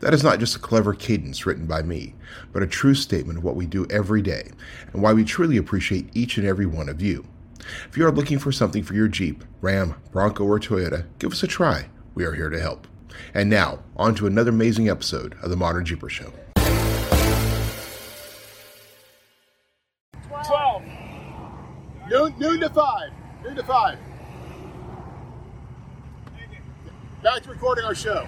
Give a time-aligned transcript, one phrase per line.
[0.00, 2.14] That is not just a clever cadence written by me,
[2.52, 4.50] but a true statement of what we do every day
[4.92, 7.26] and why we truly appreciate each and every one of you.
[7.88, 11.42] If you are looking for something for your Jeep, Ram, Bronco, or Toyota, give us
[11.42, 11.88] a try.
[12.14, 12.86] We are here to help.
[13.34, 16.32] And now, on to another amazing episode of the Modern Jeeper Show.
[20.28, 20.82] 12.
[22.10, 23.10] Noon, noon to five.
[23.44, 23.98] Noon to five.
[27.22, 28.26] Back to recording our show.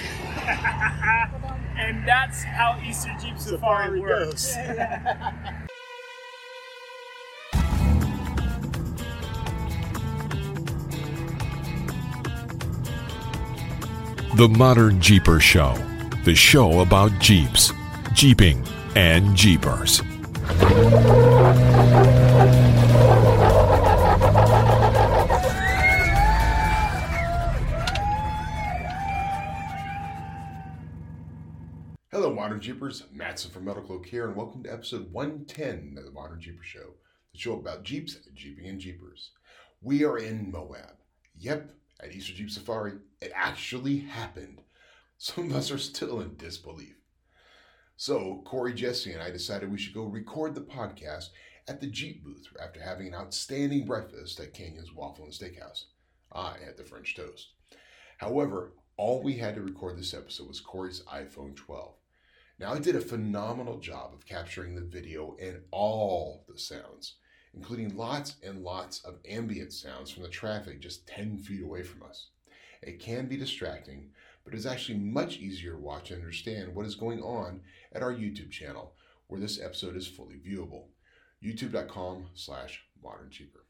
[1.80, 4.54] And that's how Easter Jeep Safari, Safari works.
[14.36, 15.74] The Modern Jeeper Show,
[16.24, 17.72] the show about Jeeps,
[18.14, 20.00] Jeeping, and Jeepers.
[32.60, 33.04] Modern Jeepers.
[33.10, 36.92] Matson from Cloak here, and welcome to episode 110 of the Modern Jeeper Show,
[37.32, 39.30] the show about Jeeps, Jeeping, and Jeepers.
[39.80, 40.96] We are in Moab.
[41.38, 41.70] Yep,
[42.02, 42.98] at Easter Jeep Safari.
[43.22, 44.60] It actually happened.
[45.16, 46.96] Some of us are still in disbelief.
[47.96, 51.30] So, Corey, Jessy, and I decided we should go record the podcast
[51.66, 55.84] at the Jeep booth after having an outstanding breakfast at Canyon's Waffle and Steakhouse.
[56.30, 57.52] I had the French toast.
[58.18, 61.94] However, all we had to record this episode was Corey's iPhone 12.
[62.60, 67.14] Now, it did a phenomenal job of capturing the video and all the sounds,
[67.54, 72.02] including lots and lots of ambient sounds from the traffic just 10 feet away from
[72.02, 72.28] us.
[72.82, 74.10] It can be distracting,
[74.44, 77.62] but it's actually much easier to watch and understand what is going on
[77.92, 78.92] at our YouTube channel,
[79.28, 80.88] where this episode is fully viewable.
[81.42, 83.64] youtube.com slash modern jeeper.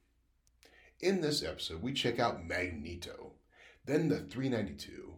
[0.98, 3.34] In this episode, we check out Magneto,
[3.84, 5.14] then the 392,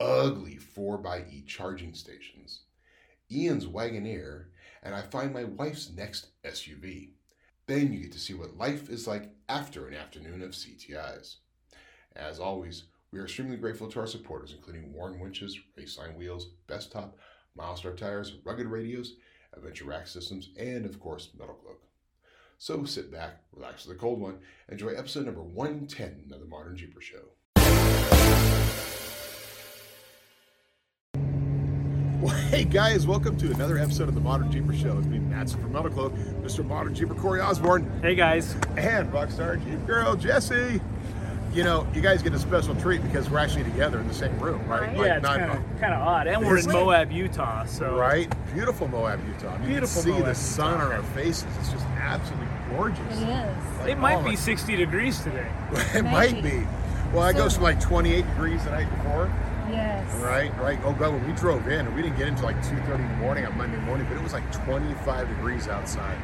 [0.00, 2.62] ugly 4Xe charging stations,
[3.30, 4.46] Ian's Wagoneer,
[4.82, 7.10] and I find my wife's next SUV.
[7.66, 11.36] Then you get to see what life is like after an afternoon of CTIs.
[12.16, 17.12] As always, we are extremely grateful to our supporters, including Warn Winches, Raceline Wheels, Bestop,
[17.58, 19.14] Milestar Tires, Rugged Radios,
[19.54, 21.78] Adventure Rack Systems, and of course, Metalcloak.
[22.58, 24.38] So sit back, relax with a cold one,
[24.68, 27.37] enjoy episode number 110 of the Modern Jeeper Show.
[32.18, 34.98] Well, hey guys, welcome to another episode of the Modern Jeeper Show.
[34.98, 36.64] It's me, Matson from Metalcloak, Mr.
[36.64, 38.54] Modern Jeeper Corey Osborne, Hey guys.
[38.76, 40.80] and Rockstar Jeep Girl Jessy.
[41.54, 44.38] You know, you guys get a special treat because we're actually together in the same
[44.38, 44.94] room, right?
[44.96, 46.74] yeah, it's not- kind of kind of odd, and we're in Isn't it?
[46.74, 47.64] Moab, Utah.
[47.64, 48.32] So Right?
[48.52, 49.54] Beautiful Moab, Utah.
[49.54, 50.84] I mean, Beautiful you can see Moab, the sun Utah.
[50.86, 51.46] on our faces.
[51.60, 53.00] It's just absolutely gorgeous.
[53.00, 53.78] It is.
[53.80, 55.46] Like, it might my- be 60 degrees today.
[55.94, 56.58] it might Maybe.
[56.60, 56.66] be.
[57.14, 59.32] Well, it goes So- from like 28 degrees the night before.
[59.70, 60.14] Yes.
[60.16, 60.78] Right, right.
[60.84, 63.46] Oh god, when we drove in, we didn't get into like 2:30 in the morning
[63.46, 66.16] on Monday morning, but it was like 25 degrees outside.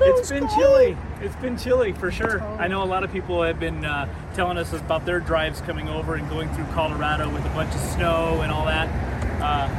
[0.00, 0.96] It's been chilly.
[1.22, 2.42] It's been chilly for sure.
[2.58, 5.88] I know a lot of people have been uh, telling us about their drives coming
[5.88, 8.88] over and going through Colorado with a bunch of snow and all that.
[9.40, 9.70] Uh,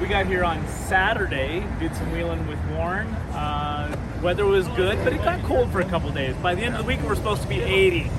[0.00, 3.06] we got here on Saturday, did some wheeling with Warren.
[3.32, 6.36] Uh, weather was good, but it got cold for a couple days.
[6.36, 8.10] By the end of the week, we're supposed to be 80.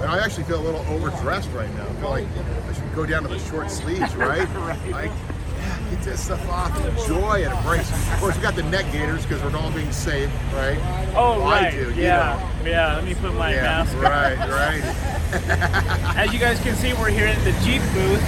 [0.00, 1.82] And I actually feel a little overdressed right now.
[1.82, 2.26] I feel like
[2.68, 4.48] I should go down to the short sleeves, right?
[4.60, 4.90] Right.
[4.90, 5.10] Like,
[5.58, 7.90] yeah, get this stuff off, enjoy and embrace.
[8.12, 10.78] Of course, we got the neck gaiters because we're all being safe, right?
[11.14, 11.70] Oh, Well, I right.
[11.72, 12.64] do, you yeah.
[12.64, 14.02] Yeah, let me put my Yeah, mask on.
[14.02, 14.82] right, right.
[16.16, 18.22] As you guys can see, we're here at the Jeep booth.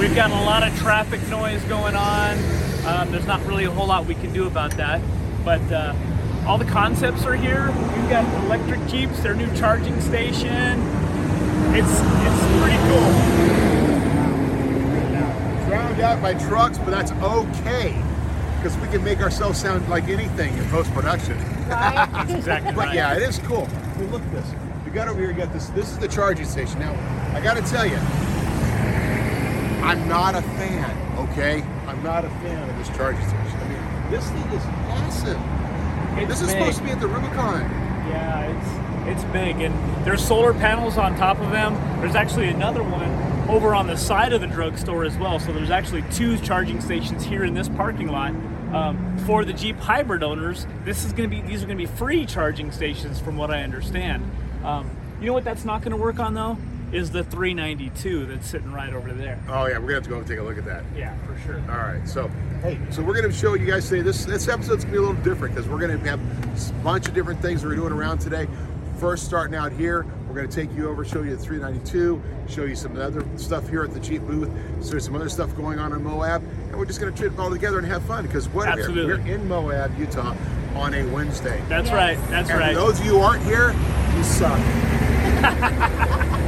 [0.00, 2.36] We've got a lot of traffic noise going on.
[2.86, 5.00] Um, there's not really a whole lot we can do about that,
[5.44, 5.94] but uh,
[6.46, 7.66] all the concepts are here.
[7.68, 10.80] We've got electric Jeeps, their new charging station.
[11.74, 13.37] It's it's pretty cool.
[15.68, 18.02] Drowned out by trucks, but that's okay
[18.56, 21.36] because we can make ourselves sound like anything in post production.
[21.68, 22.08] Right?
[22.10, 22.94] That's exactly But right.
[22.94, 23.68] yeah, it is cool.
[23.70, 24.46] I mean, look at this.
[24.84, 25.30] We got over here.
[25.30, 25.66] You got this.
[25.68, 26.78] This is the charging station.
[26.80, 26.92] Now,
[27.36, 27.96] I got to tell you,
[29.84, 31.18] I'm not a fan.
[31.30, 33.60] Okay, I'm not a fan of this charging station.
[33.60, 35.38] I mean, this thing is massive.
[36.18, 36.58] It's this is big.
[36.58, 37.60] supposed to be at the Rubicon.
[38.08, 39.74] Yeah, it's it's big, and
[40.06, 41.74] there's solar panels on top of them.
[42.00, 43.10] There's actually another one
[43.48, 45.38] over on the side of the drugstore as well.
[45.40, 48.34] So there's actually two charging stations here in this parking lot.
[48.72, 51.86] Um, for the Jeep hybrid owners, this is going to be these are going to
[51.86, 54.30] be free charging stations, from what I understand.
[54.62, 54.90] Um,
[55.20, 56.58] you know what that's not going to work on though
[56.92, 59.38] is the 392 that's sitting right over there.
[59.48, 60.84] Oh yeah, we're gonna have to go and take a look at that.
[60.96, 61.60] Yeah, for sure.
[61.70, 62.30] All right, so
[62.62, 64.02] hey, so we're gonna show you guys today.
[64.02, 67.14] This this episode's gonna be a little different because we're gonna have a bunch of
[67.14, 68.48] different things that we're doing around today.
[68.98, 72.76] First, starting out here, we're gonna take you over, show you the 392, show you
[72.76, 74.50] some other stuff here at the Jeep booth.
[74.80, 77.38] So there's some other stuff going on in Moab, and we're just gonna trip it
[77.38, 79.06] all together and have fun because what Absolutely.
[79.06, 80.34] we're in Moab, Utah,
[80.74, 81.62] on a Wednesday.
[81.68, 81.94] That's Yes.
[81.94, 82.18] right.
[82.30, 82.74] That's and right.
[82.74, 83.74] those of you who aren't here,
[84.16, 84.58] you suck.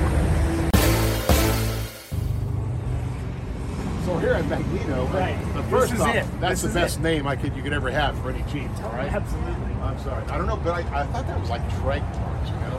[4.05, 5.37] so here at Magneto, Right.
[5.55, 6.25] the This first is off, it.
[6.41, 8.71] that's This the is best name I could you could ever have for any Jeep.
[8.85, 9.12] All right.
[9.12, 9.55] Absolutely.
[9.82, 10.25] I'm sorry.
[10.27, 12.49] I don't know, but I, I thought that was like drag trademarks.
[12.50, 12.69] You know,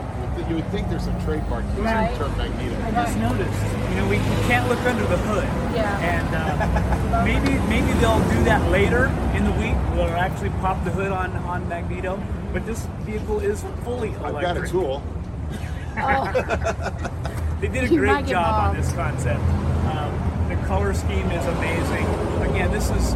[0.52, 2.12] you would, th- you would think there's some trademark using Right.
[2.12, 2.84] the term Magneto.
[2.84, 3.62] I just noticed.
[3.90, 5.44] You know, we, we can't look under the hood.
[5.74, 5.98] Yeah.
[5.98, 9.74] And uh, maybe maybe they'll do that later in the week.
[9.94, 12.22] They'll actually pop the hood on on Magneto.
[12.52, 14.34] But this vehicle is fully electric.
[14.34, 15.02] I've got a tool.
[17.62, 19.38] They did a You great job on this concept.
[19.40, 22.04] Um, the color scheme is amazing.
[22.50, 23.14] Again, this is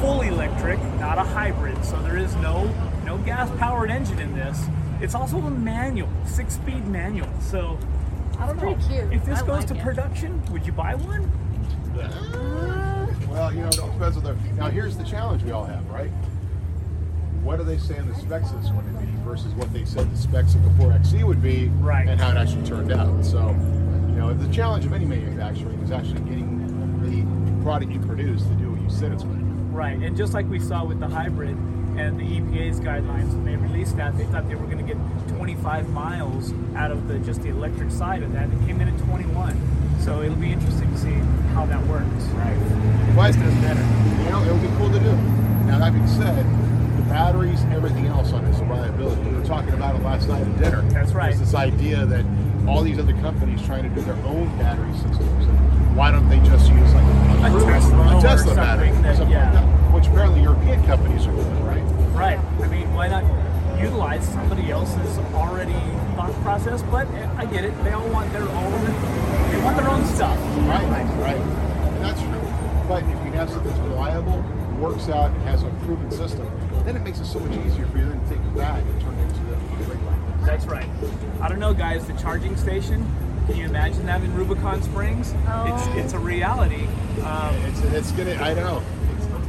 [0.00, 2.72] fully electric, not a hybrid, so there is no
[3.04, 4.66] no gas-powered engine in this.
[5.00, 7.28] It's also a manual, six-speed manual.
[7.40, 7.78] So
[8.38, 8.76] I don't know.
[8.88, 9.12] cute.
[9.12, 9.82] If this I goes like to it.
[9.82, 11.24] production, would you buy one?
[11.98, 14.34] Uh, well, you know, it all depends on the.
[14.56, 16.10] Now, here's the challenge we all have, right?
[17.42, 19.84] What do they say in the specs of this one to be versus what they
[19.84, 22.06] said the specs of the 4Xe would be, Right.
[22.08, 23.24] and how it actually turned out.
[23.24, 23.38] So,
[24.08, 26.58] you know, the challenge of any manufacturing is actually getting
[27.02, 29.50] the product you produce to do what you said it's going to do.
[29.74, 31.56] Right, and just like we saw with the hybrid
[31.98, 34.96] and the EPA's guidelines when they released that, they thought they were going to get
[35.36, 38.48] 25 miles out of the just the electric side of that.
[38.48, 39.60] It came in at 21,
[40.00, 41.14] so it'll be interesting to see
[41.54, 42.06] how that works.
[42.38, 42.56] Right.
[43.16, 43.82] But, does better.
[44.22, 45.12] you know, it'll be cool to do.
[45.66, 46.46] Now, that being said,
[46.96, 49.20] the batteries, everything else on its reliability.
[49.22, 50.82] We were talking about it last night at dinner.
[50.90, 51.34] That's right.
[51.34, 52.24] There's this idea that
[52.68, 55.46] all these other companies trying to do their own battery systems,
[55.96, 59.52] why don't they just use like a, A Tesla a Tesla battery, that- something yeah.
[59.52, 59.78] like that?
[59.92, 61.64] Which apparently European companies are doing,
[62.18, 62.36] right?
[62.36, 62.64] Right.
[62.64, 63.24] I mean, why not
[63.80, 65.72] utilize somebody else's already
[66.16, 66.82] thought process?
[66.82, 67.72] But eh, I get it.
[67.84, 68.84] They all want their own.
[69.50, 70.38] They want their own stuff.
[70.66, 71.36] Right, right.
[71.36, 72.88] And that's true.
[72.88, 74.44] But if you have something that's reliable,
[74.78, 76.48] works out, has a proven system,
[76.84, 79.00] then it makes it so much easier for you then to take it back and
[79.00, 80.44] turn it into the great line.
[80.44, 80.88] That's right.
[81.40, 82.06] I don't know, guys.
[82.06, 83.06] The charging station.
[83.46, 85.32] Can you imagine that in Rubicon Springs?
[85.66, 86.86] It's it's a reality.
[87.24, 88.34] Um, It's it's gonna.
[88.42, 88.82] I don't know.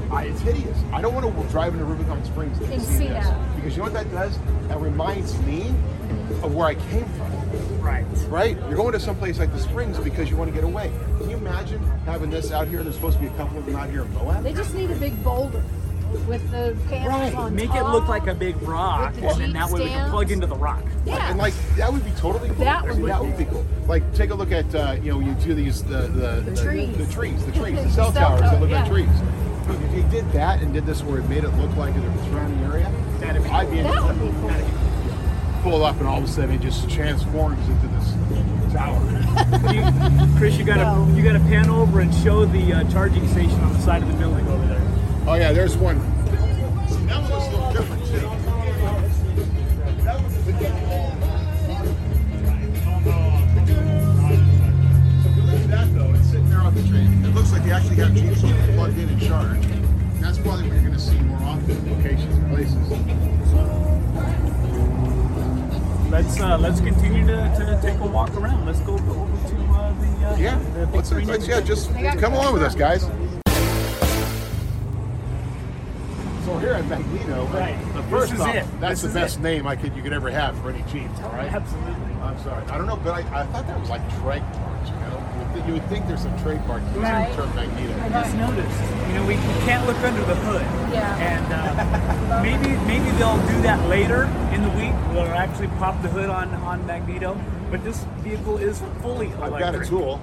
[0.09, 0.77] It's, I, it's hideous.
[0.91, 3.55] I don't want to drive into Rubicon Springs and, And see, see this that.
[3.55, 4.37] because you know what that does?
[4.67, 5.67] That reminds me
[6.43, 7.81] of where I came from.
[7.81, 8.05] right.
[8.27, 8.57] Right?
[8.67, 10.91] You're going to some place like the Springs because you want to get away.
[11.19, 12.83] Can you imagine having this out here?
[12.83, 14.43] There's supposed to be a couple of them out here in Moab.
[14.43, 15.63] They just need a big boulder
[16.27, 17.35] with the panels Right.
[17.35, 17.77] on Make top.
[17.77, 20.31] it look like a big rock, the and then Jeep that way we can plug
[20.31, 20.83] into the rock.
[21.05, 21.29] Yeah.
[21.29, 22.65] And like that would be totally cool.
[22.65, 23.63] That would See, be that would be cool.
[23.87, 26.97] Like take a look at uh, you know you do these the the, The trees.
[26.97, 29.09] the, trees the trees the The cell cell towers that tower, look like trees.
[29.69, 32.23] If you did that and did this where it made it look like in the
[32.25, 35.61] surrounding area, That'd be I'd be That into would be cool.
[35.63, 38.99] pull up and all of a sudden it just transforms into this tower.
[39.73, 41.07] You, Chris, you gotta No.
[41.15, 44.13] you gotta pan over and show the uh, charging station on the side of the
[44.15, 44.81] building over there.
[45.27, 45.97] oh yeah, there's one.
[57.69, 59.65] It looks like they actually have Jeeps on plugged in and charged.
[59.69, 62.89] And that's probably what you're going to see more often locations and places.
[66.09, 68.65] Let's uh, let's continue to, to take a walk around.
[68.65, 72.33] Let's go over to uh, the uh, Yeah, the big let's, let's yeah, just come
[72.33, 73.03] along with us, guys.
[76.45, 77.77] So here at Magneto, Right.
[77.93, 78.65] the This first is off, it.
[78.79, 79.41] that's This the best it.
[79.43, 81.53] name I could you could ever have for any Jeep, all right?
[81.53, 82.13] Absolutely.
[82.23, 82.65] I'm sorry.
[82.65, 85.18] I don't know, but I, I thought that was like trademarks, you know?
[85.49, 87.29] You would, th- you would think there's some trademark using Right.
[87.31, 88.01] the term Magneto.
[88.03, 88.81] I just noticed.
[89.07, 90.61] You know, we, we can't look under the hood.
[90.93, 91.17] Yeah.
[91.17, 94.93] And uh, maybe maybe they'll do that later in the week.
[95.13, 97.39] They'll actually pop the hood on on Magneto.
[97.71, 99.53] But this vehicle is fully electric.
[99.53, 100.21] I've got a tool.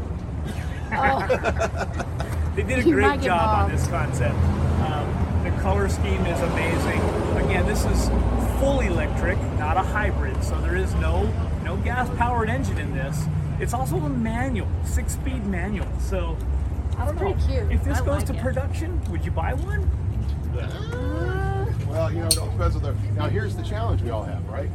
[2.56, 4.34] They did a You great job on this concept.
[4.34, 7.00] Um, the color scheme is amazing.
[7.44, 8.08] Again, this is
[8.58, 11.24] fully electric, not a hybrid, so there is no
[11.64, 13.26] no gas-powered engine in this.
[13.60, 15.88] It's also a manual, six-speed manual.
[16.00, 16.36] So
[16.98, 17.34] I don't know.
[17.46, 17.70] cute.
[17.72, 18.40] If this I goes like to it.
[18.42, 19.82] production, would you buy one?
[20.58, 22.92] Uh, well, you know, it all depends on the.
[23.14, 24.70] Now, here's the challenge we all have, right?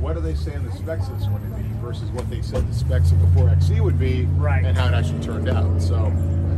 [0.00, 2.42] What do they say in the specs of this one to be versus what they
[2.42, 4.64] said the specs of the 4Xe would be, Right.
[4.64, 5.80] and how it actually turned out.
[5.80, 5.96] So,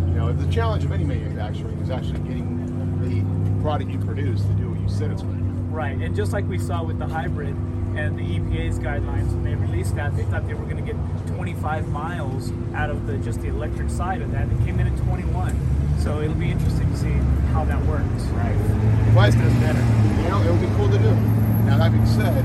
[0.09, 2.57] you know, the challenge of any manufacturing is actually getting
[3.01, 5.51] the product you produce to do what you said it's going to do.
[5.75, 7.55] Right, and just like we saw with the hybrid
[7.97, 10.97] and the EPA's guidelines, when they released that, they thought they were going to get
[11.35, 14.49] 25 miles out of the just the electric side of that.
[14.51, 17.13] It came in at 21, so it'll be interesting to see
[17.53, 18.05] how that works.
[18.37, 18.57] Right.
[19.15, 19.81] But does better.
[20.23, 21.15] You know, it would be cool to do.
[21.65, 22.45] Now that being said,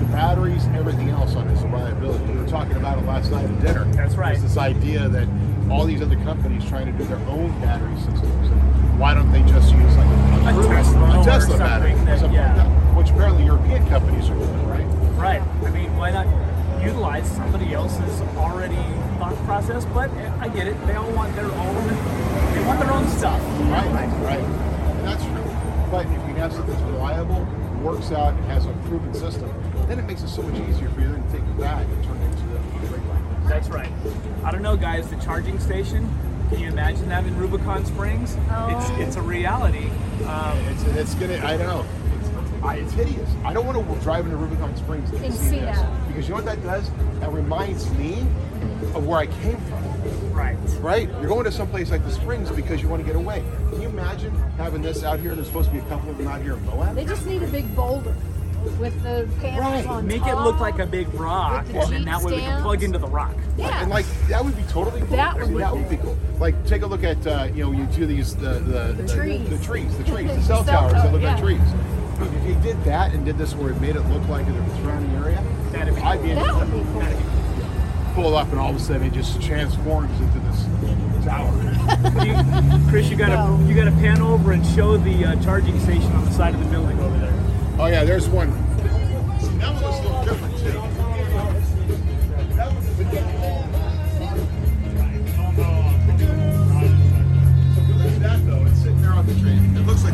[0.00, 2.24] the batteries, and everything else on its reliability.
[2.32, 3.84] We were talking about it last night at dinner.
[3.92, 4.30] That's right.
[4.38, 5.28] There's this idea that
[5.70, 8.48] all these other companies trying to do their own battery systems.
[8.98, 12.32] Why don't they just use like a, A Cruise- Tesla a or Tesla battery, that-
[12.32, 12.46] yeah.
[12.48, 12.66] like that?
[12.96, 14.68] Which apparently European companies are doing,
[15.20, 15.40] right?
[15.40, 15.64] Right.
[15.64, 16.26] I mean, why not
[16.82, 18.76] utilize somebody else's already
[19.18, 19.84] thought process?
[19.86, 20.10] But
[20.40, 20.86] I get it.
[20.86, 21.86] They all want their own.
[22.54, 23.40] They want their own stuff.
[23.70, 24.40] Right, right.
[24.40, 25.90] And that's true.
[25.90, 27.46] But if you have something that's reliable,
[27.82, 29.52] works out, and has a proven system,
[29.88, 32.04] then it makes it so much easier for you then to take it back and
[32.04, 33.48] turn it into the great light.
[33.48, 33.90] That's right.
[34.44, 35.08] I don't know, guys.
[35.10, 36.08] The charging station.
[36.50, 38.36] Can you imagine that in Rubicon Springs?
[38.50, 38.76] Oh.
[38.76, 39.88] It's it's a reality.
[40.26, 41.38] Um, It's it's gonna.
[41.44, 41.86] I don't know.
[42.60, 43.28] It's, I, it's hideous.
[43.44, 46.08] I don't want to drive into Rubicon Springs and, And see, see this that.
[46.08, 46.90] because you know what that does?
[47.20, 48.20] That reminds me
[48.94, 50.32] of where I came from.
[50.32, 50.56] right.
[50.80, 51.08] Right?
[51.20, 53.42] You're going to some place like the Springs because you want to get away.
[53.70, 55.34] Can you imagine having this out here?
[55.34, 56.94] There's supposed to be a couple of them out here in Moab.
[56.94, 58.14] They just need a big boulder
[58.78, 59.86] with the panels Right.
[59.86, 60.28] on Make top.
[60.32, 62.98] it look like a big rock, the and then that way we can plug into
[62.98, 63.34] the rock.
[63.56, 63.80] Yeah.
[63.80, 65.16] And like that would be totally cool.
[65.16, 66.18] That would See, be that would be cool.
[66.38, 69.48] Like take a look at uh, you know you do these the the, The trees.
[69.48, 71.60] the, trees the trees the The cell cell towers that tower, look like trees.
[72.22, 75.10] If he did that and did this where it made it look like the surrounding
[75.22, 76.68] area, That'd be I'd be into that that.
[76.68, 78.14] would be cool.
[78.14, 81.52] Pull up and all of a sudden it just transforms into this tower.
[82.24, 82.34] You,
[82.90, 83.66] Chris, you gotta No.
[83.68, 86.66] you gotta pan over and show the uh, charging station on the side of the
[86.66, 87.34] building over there.
[87.78, 88.50] oh yeah, there's one.
[89.58, 90.99] That one looks a little different too.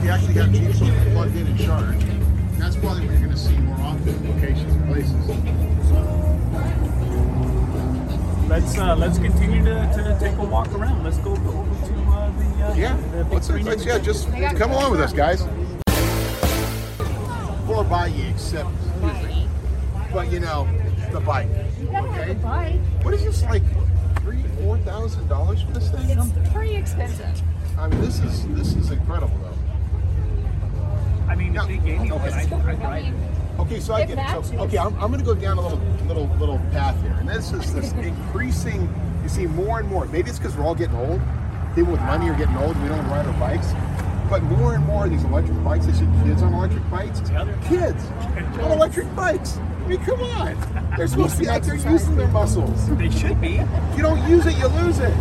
[0.07, 2.07] It looks like they actually have Jeeps on plugged in and charged.
[2.59, 5.27] That's probably what you're going to see more often locations and places.
[8.49, 11.03] Let's uh, let's continue to, to take a walk around.
[11.03, 14.71] Let's go over to uh, the uh, Yeah, the big let's, let's yeah, just come
[14.71, 15.43] along with us, guys.
[17.69, 18.71] Or buy ye, except,
[19.03, 19.49] excuse.
[20.13, 20.69] But you know,
[21.11, 21.49] the bike.
[21.81, 22.31] You gotta have Okay.
[22.31, 22.81] a bike.
[23.03, 23.65] What is this like?
[24.21, 26.09] Three, four thousand dollars for this thing?
[26.11, 27.43] It's pretty expensive.
[27.77, 29.56] I mean, this is this is incredible though.
[31.29, 31.63] I mean, No.
[31.63, 33.15] if they gave me one, I'd, I'd ride it.
[33.61, 34.45] Okay, so I get it.
[34.45, 37.29] So, okay, I'm, I'm going to go down a little, little, little path here, and
[37.29, 38.89] this is this increasing.
[39.23, 40.05] You see more and more.
[40.07, 41.21] Maybe it's because we're all getting old.
[41.75, 42.81] People with money are getting old.
[42.83, 43.73] We don't ride our bikes,
[44.31, 45.87] but more and more of these electric bikes.
[45.87, 47.21] I see kids on electric bikes.
[47.67, 48.05] Kids
[48.61, 49.57] on electric bikes.
[49.57, 50.95] I mean, come on.
[50.97, 52.89] They're supposed to be out there using their muscles.
[52.97, 53.57] They should be.
[53.57, 55.13] If you don't use it, you lose it.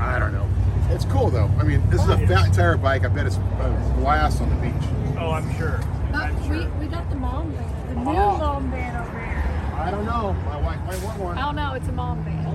[0.00, 0.48] I don't know.
[0.94, 1.50] It's cool though.
[1.58, 3.04] I mean, this is a fat tire bike.
[3.04, 4.88] I bet it's a blast on the beach.
[5.18, 5.80] Oh, I'm sure.
[6.12, 6.70] but I'm we, sure.
[6.78, 8.38] we got the mom van, the new Oh.
[8.38, 9.42] mom van over here.
[9.76, 10.32] I don't know.
[10.46, 11.38] My wife might want one.
[11.38, 12.46] I don't know, it's a mom van.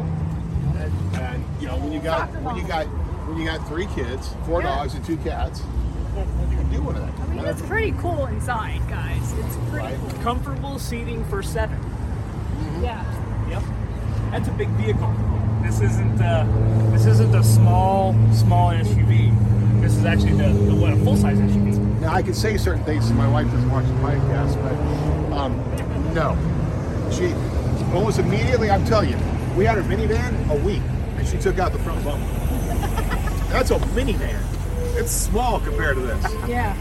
[0.81, 2.85] And, and you know, when you got Soccer when you got
[3.27, 4.75] when you got three kids, four Yeah.
[4.75, 5.61] dogs, and two cats,
[6.49, 7.13] you can do one of that.
[7.21, 9.33] I mean, it's pretty cool inside, guys.
[9.33, 9.97] It's pretty Right.
[9.99, 10.23] cool.
[10.23, 11.77] Comfortable seating for seven.
[11.77, 12.83] Mm-hmm.
[12.85, 13.03] Yeah.
[13.49, 13.63] Yep.
[14.31, 15.13] That's a big vehicle.
[15.63, 16.45] This isn't uh,
[16.91, 19.81] this isn't a small small SUV.
[19.81, 21.77] This is actually the, the what a full size SUV.
[22.01, 23.11] Now I can say certain things.
[23.11, 25.55] My wife doesn't watch the podcast, but um,
[26.13, 26.35] no,
[27.11, 27.33] she
[27.95, 28.69] almost immediately.
[28.69, 29.17] I'm telling you,
[29.55, 30.81] we had her minivan a week,
[31.17, 32.25] and she took out the front bumper.
[33.49, 34.39] That's a minivan.
[34.97, 36.23] It's small compared to this.
[36.47, 36.75] Yeah.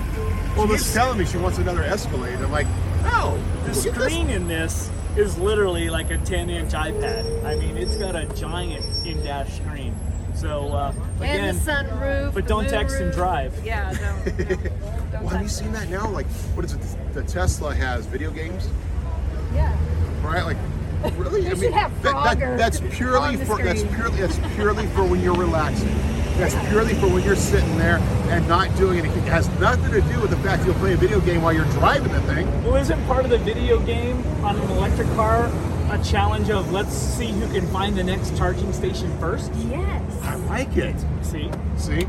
[0.57, 2.39] Well, She's- she's telling me she wants another Escalade.
[2.41, 2.67] I'm like,
[3.05, 3.39] no.
[3.65, 4.05] The look at this.
[4.13, 7.45] screen in this is literally like a 10 inch iPad.
[7.45, 9.95] I mean, it's got a giant in dash screen.
[10.35, 12.35] So uh, again, and the sunroof.
[12.35, 13.53] but the don't text and drive.
[13.65, 14.39] Yeah, don't.
[14.49, 14.49] don't,
[15.11, 16.09] don't Well, have you seen that now?
[16.09, 16.81] Like, what is it?
[17.13, 18.69] The Tesla has video games,
[19.53, 19.77] Yeah.
[20.23, 20.45] right?
[20.45, 20.57] Like,
[21.17, 21.43] really?
[21.49, 25.21] They should have that- that- that's purely the for that's purely that's purely for when
[25.23, 25.89] you're relaxing.
[26.39, 27.99] That's purely for when you're sitting there
[28.31, 29.23] and not doing anything.
[29.25, 31.65] It has nothing to do with the fact you'll play a video game while you're
[31.73, 32.47] driving the thing.
[32.63, 35.51] Well, isn't part of the video game on an electric car
[35.91, 39.53] a challenge of let's see who can find the next charging station first?
[39.69, 40.23] Yes.
[40.23, 40.95] I like it.
[41.23, 41.51] See?
[41.77, 42.07] See?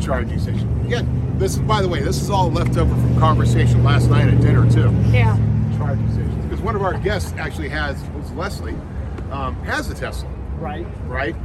[0.00, 0.80] Charging station.
[0.86, 4.28] Again, this is by the way, this is all left over from conversation last night
[4.28, 4.90] at dinner too.
[5.10, 5.36] Yeah.
[5.76, 6.44] Charging stations.
[6.44, 8.76] Because one of our guests actually has, was Leslie,
[9.30, 10.86] um, has a Tesla, Right?
[11.06, 11.36] right?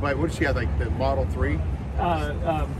[0.00, 0.56] But what did she have?
[0.56, 1.58] Like the Model 3?
[1.98, 2.74] Uh, um,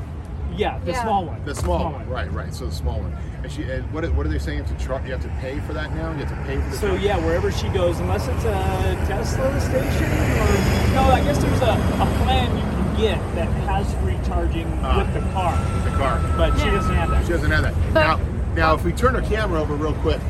[0.57, 1.03] yeah, the Yeah.
[1.03, 1.45] small one.
[1.45, 2.09] The small, one.
[2.09, 2.55] Right, right.
[2.55, 3.17] So the small one.
[3.43, 4.59] And she and what, what are they saying?
[4.59, 6.11] You have to char- you have to pay for that now?
[6.13, 7.03] You have to pay for the So charge?
[7.03, 11.73] yeah, wherever she goes, unless it's a Tesla station or no, I guess there's a,
[11.73, 14.99] a plan you can get that has free charging Ah.
[14.99, 16.21] with the car, The car.
[16.37, 17.25] but she doesn't have that.
[17.27, 17.75] She doesn't have that.
[17.95, 18.21] But- now,
[18.55, 20.21] now, if we turn our camera over real quick,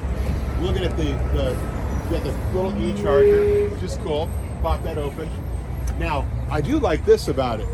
[0.61, 1.04] looking at the
[1.35, 1.57] the,
[2.11, 4.28] got the little e charger, which is cool.
[4.62, 5.30] Pop that open.
[5.99, 7.69] Now, I do like this about it.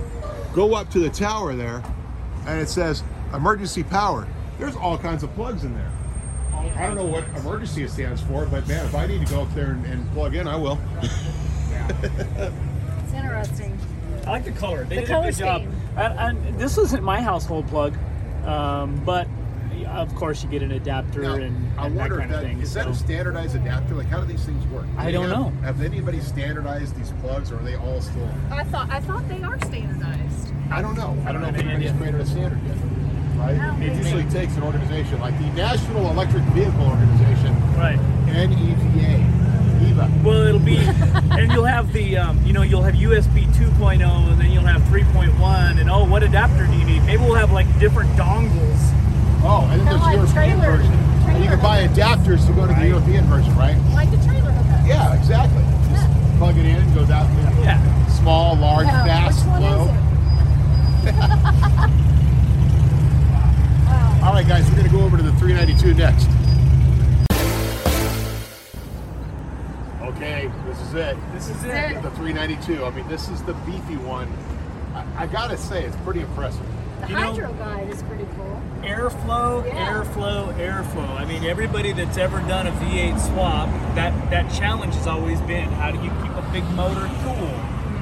[0.54, 1.82] Go up to the tower there,
[2.46, 3.02] and it says
[3.32, 4.26] emergency power.
[4.58, 5.90] There's all kinds of plugs in there.
[6.76, 9.54] I don't know what emergency stands for, but man, if I need to go up
[9.54, 10.78] there and, and plug in, I will.
[11.02, 13.78] It's interesting.
[14.26, 14.84] I like the color.
[14.84, 15.60] They The did a color good job.
[15.62, 15.74] scheme.
[15.96, 17.94] And, and this isn't my household plug,
[18.46, 19.28] um, but
[19.96, 22.60] of course you get an adapter Now, and, I and that kind if of thing.
[22.60, 23.94] is that a standardized adapter?
[23.94, 24.86] Like, how do these things work?
[24.96, 25.52] I Do don't have- know.
[25.62, 28.28] Have anybody standardized these plugs, or are they all still?
[28.50, 30.52] I thought I thought they are standardized.
[30.70, 31.16] I don't know.
[31.26, 32.00] I don't know if have any anybody's idea.
[32.00, 32.76] created a standard yet.
[33.36, 33.56] Right?
[33.56, 33.96] No, It maybe.
[33.96, 37.98] usually takes an organization like the National Electric Vehicle Organization, right.
[38.26, 38.54] NEVA,
[39.86, 40.10] EVA.
[40.24, 40.76] Well, it'll be,
[41.30, 44.00] and you'll have the, um, you know, you'll have USB 2.0,
[44.32, 47.02] and then you'll have 3.1, and oh, what adapter do you need?
[47.04, 48.80] Maybe we'll have like different dongles.
[49.46, 50.92] Oh, and then there's Kinda like European trailer- version.
[51.28, 53.76] And you can buy adapters to go to the European version, right?
[53.94, 54.86] Like the trailer hookup.
[54.86, 55.62] Yeah, exactly.
[55.90, 56.38] Just Yeah.
[56.38, 57.26] plug it in, and goes out.
[57.62, 57.78] Yeah.
[58.08, 59.82] Small, large, Yeah, fast, which one slow.
[59.82, 61.14] is it?
[63.86, 64.20] wow.
[64.28, 66.28] All right, guys, we're going to go over to the 392 next.
[70.02, 71.16] Okay, this is it.
[71.32, 71.74] This is it.
[71.96, 72.02] it.
[72.02, 72.84] The 392.
[72.84, 74.32] I mean, this is the beefy one.
[74.94, 76.64] I, I gotta say, it's pretty impressive.
[77.06, 78.60] The You know- guide is pretty cool.
[78.82, 79.92] Airflow, Yeah.
[79.92, 81.20] airflow, airflow.
[81.20, 85.70] I mean, everybody that's ever done a V8 swap, that that challenge has always been
[85.72, 87.50] how do you keep a big motor cool?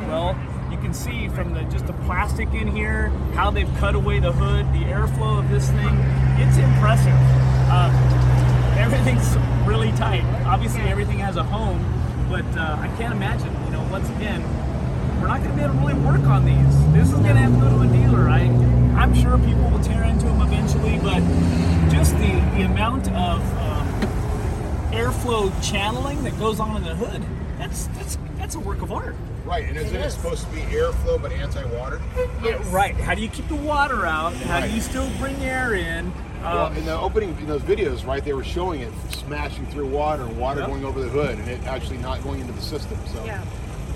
[0.08, 0.36] Well,
[0.70, 4.32] you can see from the just the plastic in here, how they've cut away the
[4.32, 5.98] hood, the airflow of this thing.
[6.38, 7.18] It's impressive.
[7.70, 7.92] Um,
[8.78, 10.24] everything's really tight.
[10.46, 11.84] Obviously, everything has a home,
[12.30, 13.54] but uh, I can't imagine.
[13.66, 14.42] You know, once again,
[15.20, 16.92] we're not going to be able to really work on these.
[16.92, 18.28] This is going to have to go to a dealer.
[18.28, 18.48] I,
[19.02, 21.18] I'm sure people will tear into them eventually, but
[21.90, 23.88] just the, the amount of um,
[24.92, 27.20] airflow channeling that goes on in the hood,
[27.58, 29.16] that's that's that's a work of art.
[29.44, 30.14] Right, and isn't It it, is.
[30.14, 32.00] supposed to be airflow but anti-water?
[32.44, 32.94] Yeah, right.
[32.94, 34.34] How do you keep the water out?
[34.34, 34.68] How Right.
[34.70, 36.12] do you still bring air in?
[36.40, 39.88] Well, Um, in the opening, in those videos, right, they were showing it smashing through
[39.88, 40.68] water and water Yep.
[40.68, 42.98] going over the hood and it actually not going into the system.
[43.12, 43.40] So, Yeah.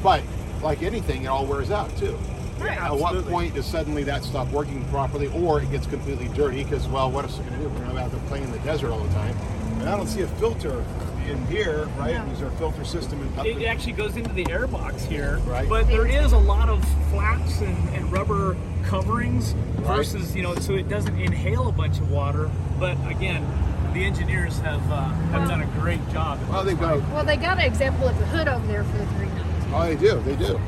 [0.02, 0.22] but
[0.62, 2.18] like anything, it all wears out too.
[2.58, 2.78] Right.
[2.78, 6.64] At what point does suddenly that stop working properly, or it gets completely dirty?
[6.64, 7.74] Because well, what else are we going to do?
[7.74, 9.36] We're going to have to play in the desert all the time.
[9.80, 10.84] And I don't see a filter
[11.28, 12.14] in here, right?
[12.14, 12.32] No.
[12.32, 13.46] Is there a filter system in?
[13.46, 15.68] it actually goes into the air box here, Right.
[15.68, 19.96] but there is a lot of flaps and, and rubber coverings Right.
[19.96, 22.48] versus you know so it doesn't inhale a bunch of water.
[22.78, 23.44] But again,
[23.92, 26.38] the engineers have uh, have done a great job.
[26.48, 26.98] Well, they've got.
[27.10, 29.74] Well, they got an example of the hood over there for the 392.
[29.74, 30.20] Oh, they do.
[30.22, 30.60] They do.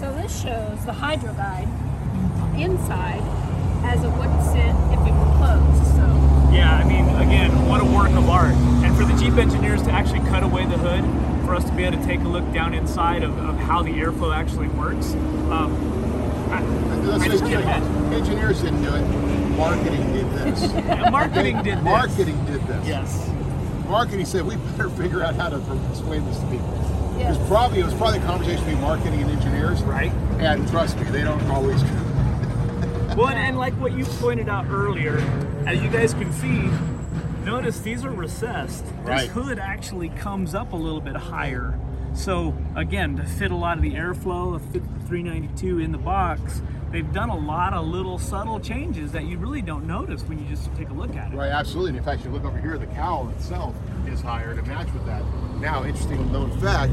[0.00, 1.68] So this shows the hydro guide
[2.56, 3.20] inside
[3.84, 5.84] as it would sit if it were closed.
[5.92, 8.54] So Yeah, I mean, again, what a work of art.
[8.82, 11.04] And for the Jeep engineers to actually cut away the hood,
[11.44, 13.90] for us to be able to take a look down inside of, of how the
[13.90, 15.12] airflow actually works,
[15.52, 15.76] um,
[16.50, 16.62] I,
[17.02, 18.12] Let's I just can't imagine.
[18.14, 19.02] Engineers didn't do it.
[19.58, 20.72] Marketing did this.
[20.72, 21.84] Yeah, marketing did this.
[21.84, 22.88] Marketing did this.
[22.88, 23.30] Yes.
[23.88, 25.56] Marketing said we better figure out how to
[25.90, 27.03] explain this to people.
[27.20, 29.82] It was probably it was probably a conversation between marketing and engineers.
[29.82, 30.12] Right.
[30.38, 31.82] And trust me, they don't always.
[33.16, 35.18] Well, and, and like what you pointed out earlier,
[35.66, 36.68] as you guys can see,
[37.44, 38.84] notice these are recessed.
[39.02, 39.20] Right.
[39.20, 41.78] This hood actually comes up a little bit higher.
[42.14, 46.62] So again, to fit a lot of the airflow, of the 392 in the box,
[46.90, 50.48] they've done a lot of little subtle changes that you really don't notice when you
[50.48, 51.36] just take a look at it.
[51.36, 51.90] Right, absolutely.
[51.90, 53.74] And in fact, you look over here, the cowl itself
[54.08, 55.22] is higher to match with that.
[55.64, 56.92] Now, interesting known fact,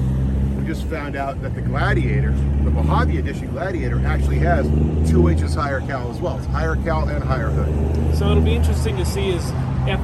[0.58, 4.66] we just found out that the Gladiator, the Mojave Edition Gladiator, actually has
[5.12, 6.38] two inches higher cowl as well.
[6.38, 8.18] It's higher cowl and higher hood.
[8.18, 9.44] So it'll be interesting to see if,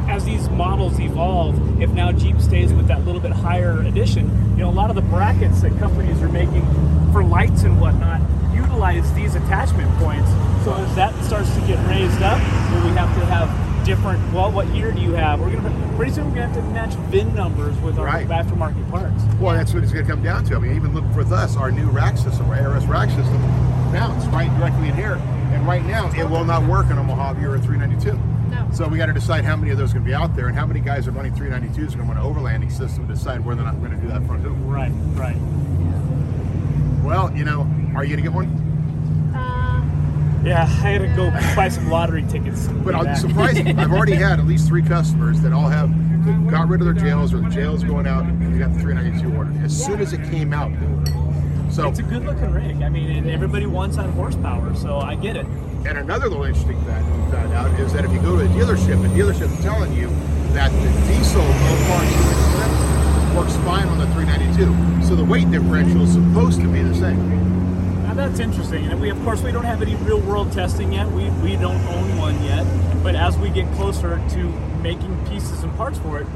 [0.09, 4.27] as these models evolve, if now Jeep stays with that little bit higher edition.
[4.57, 6.65] You know, a lot of the brackets that companies are making
[7.13, 8.19] for lights and whatnot
[8.53, 10.29] utilize these attachment points.
[10.65, 12.37] So as that starts to get raised up,
[12.83, 14.33] we have to have different?
[14.33, 15.39] Well, what year do you have?
[15.39, 18.27] We're gonna pretty soon we're gonna have to match VIN numbers with our Right.
[18.27, 19.23] aftermarket parts.
[19.39, 20.55] Well, that's what it's going to come down to.
[20.57, 23.41] I mean, even look for us, our new rack system, our ARS rack system,
[23.93, 25.17] mounts right directly in here.
[25.53, 28.19] And right now, it will not work on a Mojave or a 392.
[28.51, 28.67] No.
[28.73, 30.47] So we got to decide how many of those are going to be out there
[30.47, 33.13] and how many guys are running 392s are going to want an overlanding system to
[33.13, 34.57] decide whether or not we're going to do that front hoop.
[34.65, 35.37] Right, right.
[37.03, 37.61] Well, you know,
[37.95, 38.66] are you going to get one?
[40.47, 42.67] Yeah, I had to go buy some lottery tickets.
[42.67, 43.67] But I'm surprised.
[43.67, 45.91] I've already had at least three customers that all have
[46.49, 49.37] got rid of their JLs or the JLs going out and they got the 392
[49.37, 50.71] order as soon as it came out.
[51.69, 52.81] So It's a good looking rig.
[52.81, 55.45] I mean, and everybody wants that horsepower, so I get it.
[55.85, 58.47] And another little interesting fact we found out is that if you go to a
[58.47, 60.07] dealership, the dealership's telling you
[60.53, 65.05] that the diesel low parts works fine on the 392.
[65.05, 67.56] So the weight differential is supposed to be the same.
[68.17, 68.87] That's interesting.
[68.87, 71.07] And we, of course, we don't have any real world testing yet.
[71.11, 72.65] We, we don't own one yet.
[73.03, 74.43] But as we get closer to
[74.81, 76.27] making pieces and parts for it,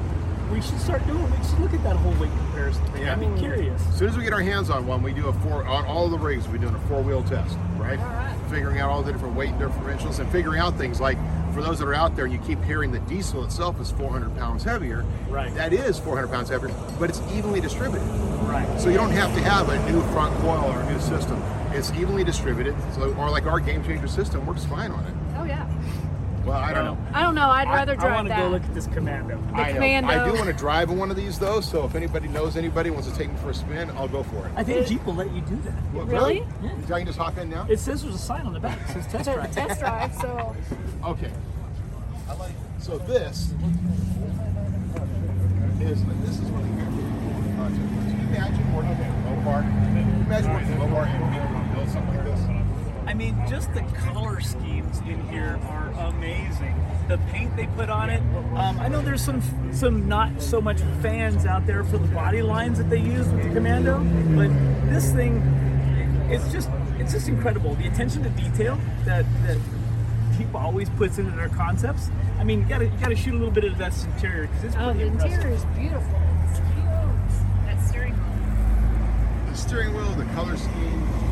[0.52, 1.24] we should start doing.
[1.24, 3.02] We should look at that whole weight comparison thing.
[3.02, 3.14] Yeah.
[3.14, 3.82] I'd be curious.
[3.88, 6.08] As soon as we get our hands on one, we do a four on all
[6.08, 6.48] the rigs.
[6.48, 7.98] We're doing a four wheel test, right?
[7.98, 8.38] Right.
[8.52, 11.18] Figuring out all the different weight differentials and figuring out things like
[11.52, 14.38] for those that are out there, and you keep hearing the diesel itself is 400
[14.38, 15.04] pounds heavier.
[15.30, 15.52] Right.
[15.56, 18.06] That is 400 pounds heavier, but it's evenly distributed.
[18.44, 18.80] Right.
[18.80, 21.42] So you don't have to have a new front coil or a new system.
[21.74, 22.76] It's evenly distributed.
[22.94, 25.14] So, or like our game changer system works fine on it.
[25.38, 25.68] Oh yeah.
[26.46, 26.98] Well, I don't know.
[27.14, 27.50] I don't know.
[27.50, 28.40] I'd rather I, drive I want to that.
[28.42, 29.40] go look at this Commando.
[29.40, 29.74] The I know.
[29.76, 30.10] Commando.
[30.10, 31.62] I do want to drive in one of these though.
[31.62, 34.48] So if anybody knows anybody wants to take me for a spin, I'll go for
[34.48, 34.52] it.
[34.56, 35.74] I think Jeep will let you do that.
[35.94, 36.42] What, Really?
[36.86, 37.68] I can just hop in now.
[37.70, 38.80] It says there's a sign on the back.
[38.90, 39.52] It says test drive.
[39.56, 40.56] test drive, so
[41.06, 41.32] Okay.
[42.80, 43.54] So this
[45.80, 46.70] is this is what the
[47.56, 47.86] concept.
[47.86, 49.62] Uh, can you imagine working at Mopar?
[49.62, 51.51] Can you imagine working at Mopar and
[51.94, 52.72] being able to build something like this?
[53.08, 56.76] I mean, just the color schemes in here are amazing.
[57.08, 58.22] The paint they put on it.
[58.56, 59.42] Um, I know there's some
[59.74, 63.44] some not so much fans out there for the body lines that they use with
[63.44, 64.00] the Commando,
[64.36, 64.50] but
[64.90, 65.38] this thing,
[66.30, 67.76] it's just it's just incredible.
[67.76, 69.58] The attention to detail that that
[70.38, 72.10] Jeep always puts into their concepts.
[72.40, 74.76] I mean, you gotta you gotta shoot a little bit of that interior because it's
[74.78, 75.34] oh, the impressive.
[75.34, 76.22] interior is beautiful.
[76.50, 76.86] It's cute.
[77.66, 79.52] That steering wheel.
[79.52, 81.31] The steering wheel, the color scheme, the design.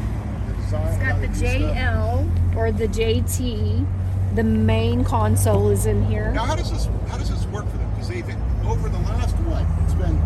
[0.77, 1.27] It's how got the.
[1.27, 3.87] JL or the JT.
[4.35, 6.31] The main console is in here.
[6.31, 7.89] Now, how does this how does this work for them?
[7.91, 8.25] Because they've
[8.65, 9.65] over the last what?
[9.83, 10.21] It's been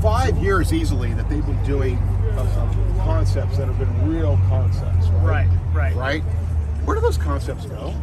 [0.00, 5.48] five years easily that they've been doing uh, concepts that have been real concepts, right?
[5.72, 5.96] Right, right.
[5.96, 6.22] Right.
[6.84, 7.94] Where do those concepts go?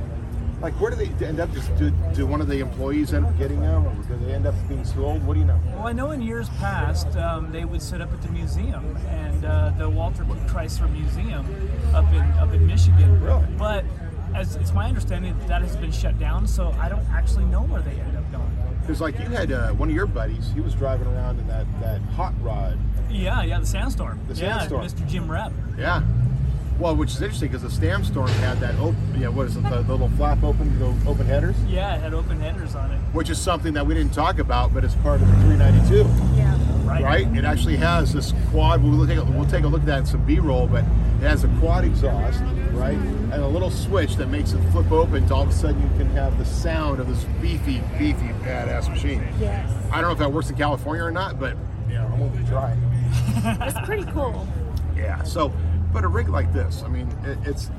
[0.61, 1.51] Like, where do they end up?
[1.53, 4.45] Just do, do one of the employees end up getting them, or do they end
[4.45, 5.25] up being sold?
[5.25, 5.59] What do you know?
[5.65, 9.43] Well, I know in years past um, they would set up at the museum and
[9.43, 11.45] uh, the Walter Chrysler Museum
[11.95, 13.19] up in up in Michigan.
[13.23, 13.45] Really?
[13.57, 13.85] But
[14.35, 17.63] as it's my understanding that, that has been shut down, so I don't actually know
[17.63, 18.57] where they end up going.
[18.81, 21.65] Because like you had uh, one of your buddies, he was driving around in that
[21.81, 22.77] that hot rod.
[23.09, 24.19] Yeah, yeah, the Sandstorm.
[24.27, 24.85] The yeah, Sandstorm.
[24.85, 25.07] Mr.
[25.07, 25.51] Jim Rep.
[25.77, 26.03] Yeah.
[26.81, 29.83] Well, which is interesting because the Sandstorm had that open, yeah, what is it, the,
[29.83, 32.97] the little flap open, the open headers, Yeah, it had open headers on it.
[33.13, 35.97] which is something that we didn't talk about, but it's part of the 392.
[36.35, 36.57] Yeah.
[36.89, 37.03] Right.
[37.03, 37.37] right?
[37.37, 38.81] It actually has this quad.
[38.83, 41.43] We'll take a, we'll take a look at that in some B-roll, but it has
[41.43, 42.41] a quad exhaust,
[42.71, 45.27] right, and a little switch that makes it flip open.
[45.27, 48.89] To all of a sudden, you can have the sound of this beefy, beefy, badass
[48.89, 49.23] machine.
[49.39, 49.71] Yes.
[49.91, 51.55] I don't know if that works in California or not, but
[51.87, 52.75] yeah, I'm gonna try.
[53.67, 54.47] It's pretty cool.
[54.95, 55.21] Yeah.
[55.23, 55.53] So,
[55.93, 57.69] but a rig like this, I mean, it, it's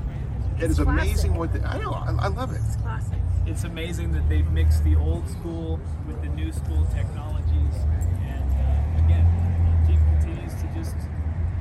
[0.59, 1.38] it is It's amazing classic.
[1.38, 1.92] what the, I know.
[1.92, 2.61] I, I love it.
[2.66, 3.18] It's classic.
[3.46, 9.05] It's amazing that they've mixed the old school with the new school technologies, and uh,
[9.05, 10.94] again, Jeep continues to just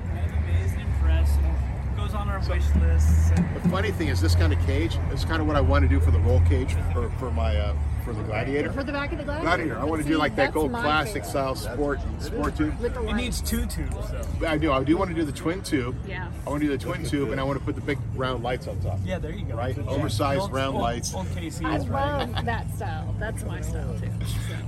[0.08, 3.36] kind of amaze and impress, and goes on our wish list.
[3.36, 5.90] The funny thing is, this kind of cage is kind of what I want to
[5.90, 8.72] do for the roll cage for, for my uh, for the Gladiator.
[8.72, 9.46] For the back of the Gladiator.
[9.48, 9.80] Gladiator.
[9.80, 11.30] I want to See, do like that that's old classic favorite.
[11.30, 12.74] style sport sport tube.
[12.84, 13.96] It needs two tubes,
[14.40, 14.48] though.
[14.48, 14.72] I do.
[14.72, 15.96] I do want to do the twin tube.
[16.08, 16.30] Yeah.
[16.46, 18.44] I want to do the twin tube, and I want to put the big round
[18.44, 19.00] lights on top.
[19.06, 19.56] Yeah, there you go.
[19.56, 19.84] Right, Yeah.
[19.90, 21.14] oversized Old- round old- lights.
[21.14, 22.30] Old KCs, I right?
[22.30, 23.16] love that style.
[23.20, 24.10] That's my style too.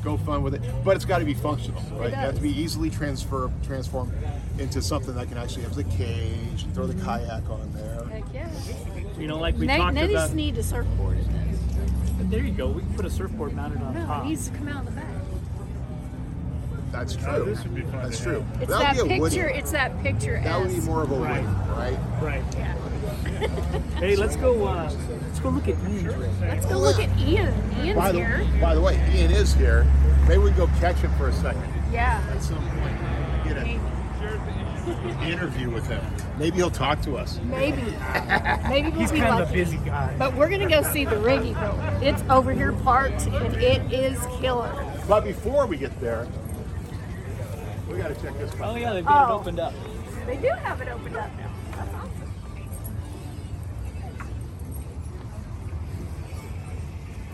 [0.04, 2.10] Go fun with it, but it's got to be functional, right?
[2.10, 4.14] It, has to be easily transfer transformed
[4.60, 8.06] into something that can actually have the cage and throw the kayak on there.
[8.10, 8.50] Heck yeah.
[9.18, 10.22] You know, like we Nate, talked Nate about.
[10.24, 11.43] just need a surfboard in this.
[12.34, 12.68] There you go.
[12.70, 14.26] We can put a surfboard mounted on No, top.
[14.26, 15.06] it needs to come out in the back.
[16.92, 17.46] That's true.
[17.46, 18.46] this would be fun That's to true.
[18.60, 19.20] It's That that be a picture.
[19.22, 19.38] Woody.
[19.60, 20.42] It's that picture.
[20.44, 21.44] That would be more of a Right.
[21.44, 22.00] Woody, right?
[22.24, 22.44] Right.
[22.58, 22.78] Yeah.
[24.00, 24.66] Hey, let's go.
[24.66, 24.92] Uh,
[25.28, 26.20] let's go look at Ian.
[26.20, 26.30] rig.
[26.42, 27.54] Let's go look at Ian.
[27.84, 28.48] Ian's By the, here.
[28.60, 29.86] by the way, Ian is here.
[30.28, 32.22] Maybe we can go catch him for a second Yeah.
[32.34, 32.98] at some point.
[35.04, 35.26] Get Maybe.
[35.26, 36.02] an interview with him.
[36.40, 37.40] Maybe he'll talk to us.
[37.44, 37.82] Maybe.
[38.70, 40.16] Maybe we'll He's be kind of a busy guy.
[40.18, 41.78] But we're gonna go see the rig he built.
[42.02, 44.72] It's over here parked, and it is killer.
[45.08, 46.26] But before we get there,
[47.90, 49.40] we got to check this Oh yeah, they've got it Oh.
[49.40, 49.74] opened up.
[50.26, 51.52] They do have it opened up now.
[51.76, 52.10] That's awesome.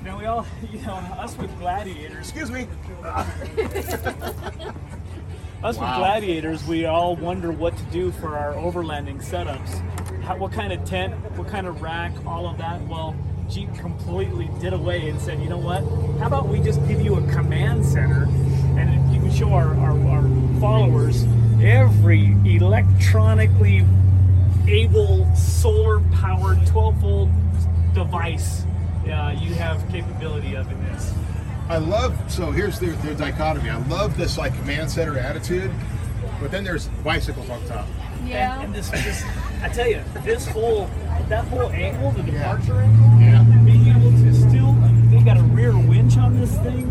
[0.03, 2.67] Now we all, you know, us with gladiators, Excuse me.
[5.63, 10.22] us with gladiators, we all wonder what to do for our overlanding setups.
[10.22, 12.82] how, what kind of tent, what kind of rack, all of that.
[12.88, 13.15] Well,
[13.50, 15.82] Jeep completely did away and said, you know what?
[16.19, 18.24] How about we just give you a command center,
[18.78, 21.26] and you can show our, our, our followers
[21.62, 23.86] every electronically
[24.67, 27.30] able solar powered 12 volt
[27.93, 28.63] device
[29.10, 31.13] uh, you have capability of in this.
[31.69, 33.69] I love so here's their, their dichotomy.
[33.69, 35.71] I love this like command center attitude,
[36.41, 37.88] but then there's bicycles on top.
[38.25, 38.55] Yeah.
[38.55, 39.23] And, and this, this,
[39.62, 40.89] I tell you, this whole,
[41.27, 42.58] that whole angle, the Yeah.
[42.58, 43.43] departure angle, Yeah.
[43.63, 44.73] being able to still,
[45.12, 46.88] they got a rear winch on this thing,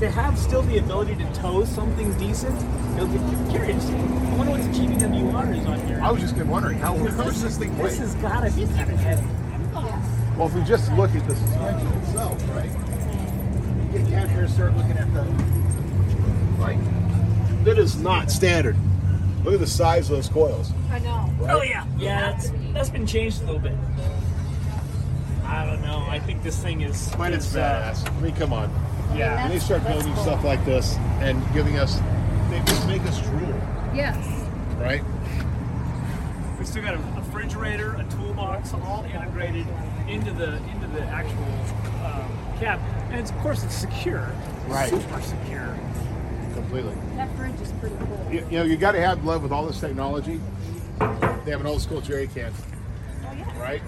[0.00, 2.54] to have still the ability to tow something decent.
[2.96, 3.88] You'll get curious.
[3.88, 3.92] I
[4.36, 6.00] wonder what the GVWR is on here.
[6.02, 7.84] I was just wondering how how much does this thing weigh?
[7.88, 9.26] This has got to be kind of heavy.
[10.36, 12.70] Well, if we just look at the suspension itself, right?
[13.92, 15.22] You get down here and start looking at the
[16.60, 16.78] like
[17.64, 18.76] that is not standard.
[19.44, 20.72] Look at the size of those coils.
[20.90, 21.30] I know.
[21.38, 21.54] Right?
[21.54, 22.32] Oh yeah, yeah.
[22.32, 23.74] That's that's been changed a little bit.
[25.44, 26.04] I don't know.
[26.08, 27.16] I think this thing is.
[27.16, 28.10] Mine it's is, uh, badass.
[28.16, 28.70] I mean, come on.
[29.16, 29.42] yeah.
[29.42, 30.22] When they start building cool.
[30.22, 31.98] stuff like this and giving us,
[32.50, 33.54] they just make us drool,
[33.94, 34.16] Yes.
[34.78, 35.02] right?
[36.58, 39.66] We still got a refrigerator, a toolbox, all integrated
[40.08, 41.44] into the into the actual
[42.04, 44.28] um, cab, and it's, of course it's secure,
[44.66, 44.90] Right.
[44.90, 45.76] Super secure.
[46.54, 46.94] Completely.
[47.16, 48.28] That fridge is pretty cool.
[48.30, 50.40] You, you know, you got to have love with all this technology.
[50.98, 52.52] They have an old school jerry can,
[53.24, 53.60] Oh yeah.
[53.62, 53.82] right?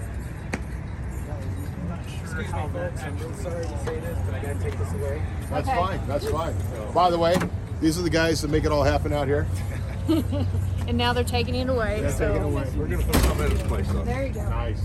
[2.23, 3.03] Excuse me, folks.
[3.03, 5.21] I'm real sorry to say this, but I gotta take this away.
[5.49, 5.77] That's Okay.
[5.77, 6.07] fine.
[6.07, 6.55] That's fine.
[6.93, 7.35] By the way,
[7.81, 9.45] these are the guys that make it all happen out here.
[10.87, 12.03] And now they're taking it away.
[12.17, 12.67] so Take it away.
[12.75, 14.03] We're gonna put some in its place though.
[14.03, 14.49] there you go.
[14.49, 14.81] Nice.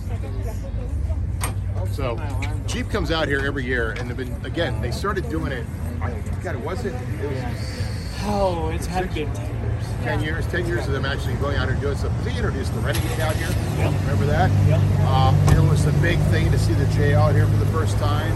[1.92, 2.18] So,
[2.66, 4.80] Jeep comes out here every year, and they've been again.
[4.82, 5.64] They started doing it.
[6.02, 6.10] I
[6.42, 6.94] God, it wasn't.
[7.22, 7.86] It was
[8.28, 9.84] Oh, it's had been ten years.
[10.02, 10.46] ten years.
[10.48, 12.12] Ten years of them actually going out here and doing stuff.
[12.24, 13.48] They introduced the Renegade out here.
[13.78, 13.92] Yep.
[14.00, 14.50] Remember that?
[14.68, 14.80] Yep.
[15.06, 17.96] Um, it was a big thing to see the J out here for the first
[17.98, 18.32] time.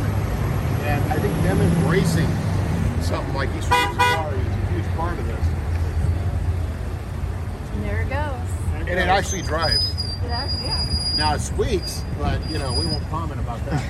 [0.86, 2.28] And I think them embracing
[3.02, 5.46] something like Easter Safari is a huge part of this.
[7.74, 8.88] And there it goes.
[8.88, 9.92] And it actually drives.
[10.24, 10.48] Yeah.
[10.62, 10.89] yeah.
[11.20, 13.83] Now it squeaks, but you know we won't comment about that.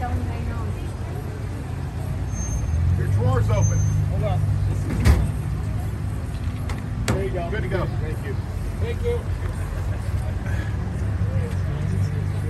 [0.00, 0.66] Tell them hang on.
[2.98, 3.78] Your drawer's open.
[3.78, 4.40] Hold on.
[7.06, 7.48] There you go.
[7.48, 7.86] Good to go.
[7.86, 8.34] Thank you.
[8.80, 9.20] Thank you.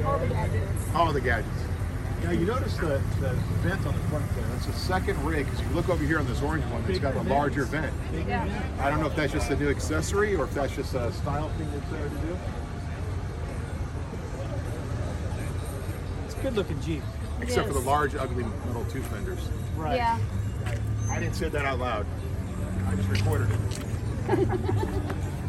[0.06, 0.94] All the gadgets.
[0.94, 1.69] All the gadgets.
[2.22, 4.44] Now you notice the, the vent on the front there.
[4.56, 6.84] It's a second rig because you look over here on this orange one.
[6.88, 7.92] It's got a larger vent.
[8.28, 8.46] Yeah.
[8.78, 11.48] I don't know if that's just a new accessory or if that's just a style
[11.50, 12.38] thing that's there to do.
[16.26, 17.02] It's a good looking Jeep.
[17.40, 19.48] Except for the large, ugly metal tooth fenders.
[19.76, 19.96] Right.
[19.96, 20.18] Yeah.
[21.08, 22.06] I didn't say that out loud.
[22.86, 24.48] I just recorded it.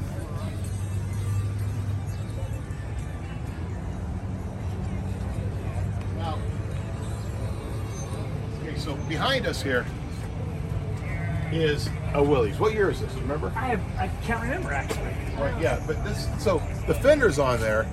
[9.22, 9.86] behind us here
[11.52, 12.58] is a Willys.
[12.60, 13.14] What year is this?
[13.14, 13.54] Remember?
[13.56, 15.14] I have, I can't remember actually.
[15.38, 15.62] Right.
[15.62, 16.28] Yeah, but this.
[16.40, 17.88] So the fenders on there.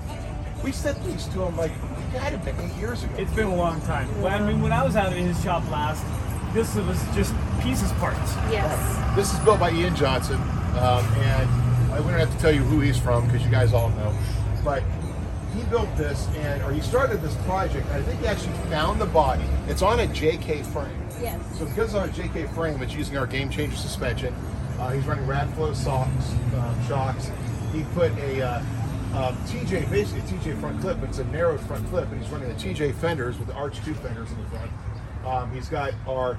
[0.65, 3.15] We sent these to him like it had to been eight years ago.
[3.19, 4.09] It's been a long time.
[4.23, 6.03] But I mean, when I was out in his shop last,
[6.55, 8.35] this was just pieces parts.
[8.51, 9.15] Yes.
[9.15, 12.81] This is built by Ian Johnson, um, and I wouldn't have to tell you who
[12.81, 14.17] he's from because you guys all know.
[14.65, 14.83] But
[15.55, 17.87] he built this, and or he started this project.
[17.91, 19.45] I think he actually found the body.
[19.69, 21.08] It's on a JK frame.
[21.21, 21.41] Yes.
[21.59, 24.35] So because it's on a JK frame, it's using our game changer suspension.
[24.79, 27.31] Uh, he's running Radflo socks, um, shocks.
[27.73, 28.63] He put a uh,
[29.15, 32.31] uh, TJ, basically a TJ front clip, but it's a narrow front clip, and he's
[32.31, 34.71] running the TJ fenders with the arch 2 fenders in the front.
[35.27, 36.39] Um, he's got our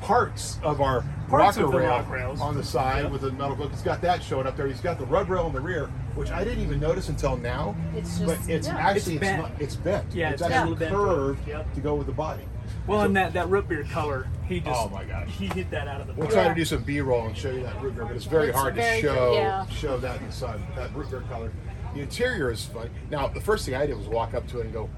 [0.00, 2.40] parts of our Parts rocker of rail rock rails.
[2.40, 3.12] on the side Yep.
[3.12, 3.70] with the metal hook.
[3.70, 4.66] He's got that showing up there.
[4.66, 7.76] He's got the rug rail in the rear, which I didn't even notice until now.
[7.94, 8.76] It's but it's yeah.
[8.78, 9.42] actually It's it's, bent.
[9.42, 10.14] not, it's bent.
[10.14, 11.74] Yeah, it's it's got a actually little bent curved Yep.
[11.74, 12.42] to go with the body.
[12.86, 15.28] Well, So- and that, that root beer color, he just Oh my gosh.
[15.28, 16.34] he hit that out of the We'll park.
[16.34, 16.48] try Yeah.
[16.50, 18.74] to do some B-roll and show you that root beer, but it's very It's hard
[18.74, 19.66] very to good, show yeah.
[19.68, 20.62] show that in the sun.
[20.76, 21.52] That root beer color.
[21.94, 22.90] The interior is fun.
[23.10, 24.88] Now, the first thing I did was walk up to it and go,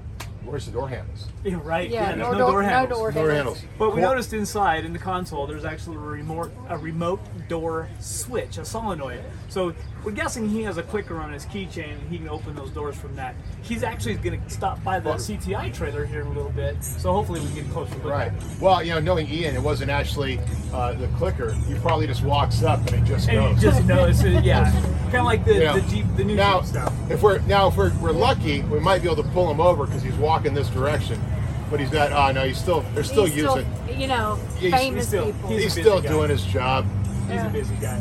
[0.43, 1.89] "Where's the door handles?" Yeah, right.
[1.89, 2.99] Yeah, there's no no, door- door no handles.
[2.99, 3.61] door Door handles.
[3.79, 7.89] But we Cor- noticed inside in the console, there's actually a remote a remote door
[7.99, 9.23] switch, a solenoid.
[9.49, 12.69] So we're guessing he has a clicker on his keychain, and he can open those
[12.71, 13.35] doors from that.
[13.61, 17.11] He's actually going to stop by the CTI trailer here in a little bit, so
[17.13, 18.05] hopefully we can get a closer look.
[18.05, 18.31] Right.
[18.59, 20.39] Well, you know, knowing Ian, it wasn't actually
[20.73, 21.53] uh, the clicker.
[21.53, 23.61] He probably just walks up and it just And goes.
[23.61, 24.71] just notice it, yeah,
[25.03, 25.73] kind of like the, Yeah.
[25.73, 26.93] the Jeep, the new now, Jeep stuff.
[27.09, 29.85] if we're now if we're, we're lucky, we might be able to pull him over
[29.85, 31.19] because he's walking this direction.
[31.71, 32.11] But he's not.
[32.11, 32.81] Oh no, he's still.
[32.93, 33.65] They're still He's using.
[33.97, 35.49] you know, He's- famous he's still- people.
[35.49, 36.09] he's- He's still guy.
[36.09, 36.85] doing his job.
[37.21, 37.47] He's Yeah.
[37.47, 37.99] a busy guy.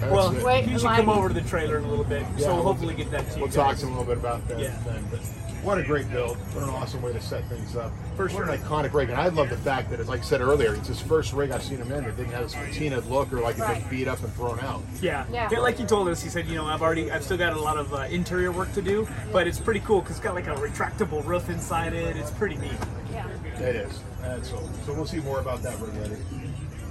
[0.00, 0.42] That's well, it.
[0.42, 2.46] Wait, he should like- come over to the trailer in a little bit, Yeah, so
[2.46, 4.46] we'll we'll- hopefully get that to you We'll talk to him a little bit about
[4.48, 4.58] that.
[4.58, 4.74] Yeah.
[4.86, 5.04] Then.
[5.10, 5.20] But
[5.62, 6.38] what a great build!
[6.54, 7.92] What an awesome way to set things up.
[8.16, 8.42] For what sure.
[8.48, 10.88] an iconic rig, and I love the fact that, it's like I said earlier, it's
[10.88, 13.52] his first rig I've seen him in that didn't have this patina look or like
[13.58, 13.80] it's Right.
[13.80, 14.82] been beat up and thrown out.
[15.02, 15.24] Yeah.
[15.30, 15.48] Yeah.
[15.58, 17.76] like he told us, he said, you know, I've already, I've still got a lot
[17.76, 20.54] of uh, interior work to do, but it's pretty cool because it's got like a
[20.54, 22.16] retractable roof inside it.
[22.16, 22.72] It's pretty neat.
[23.12, 23.26] Yeah.
[23.58, 24.00] It is.
[24.22, 26.18] And so, so we'll see more about that rig later.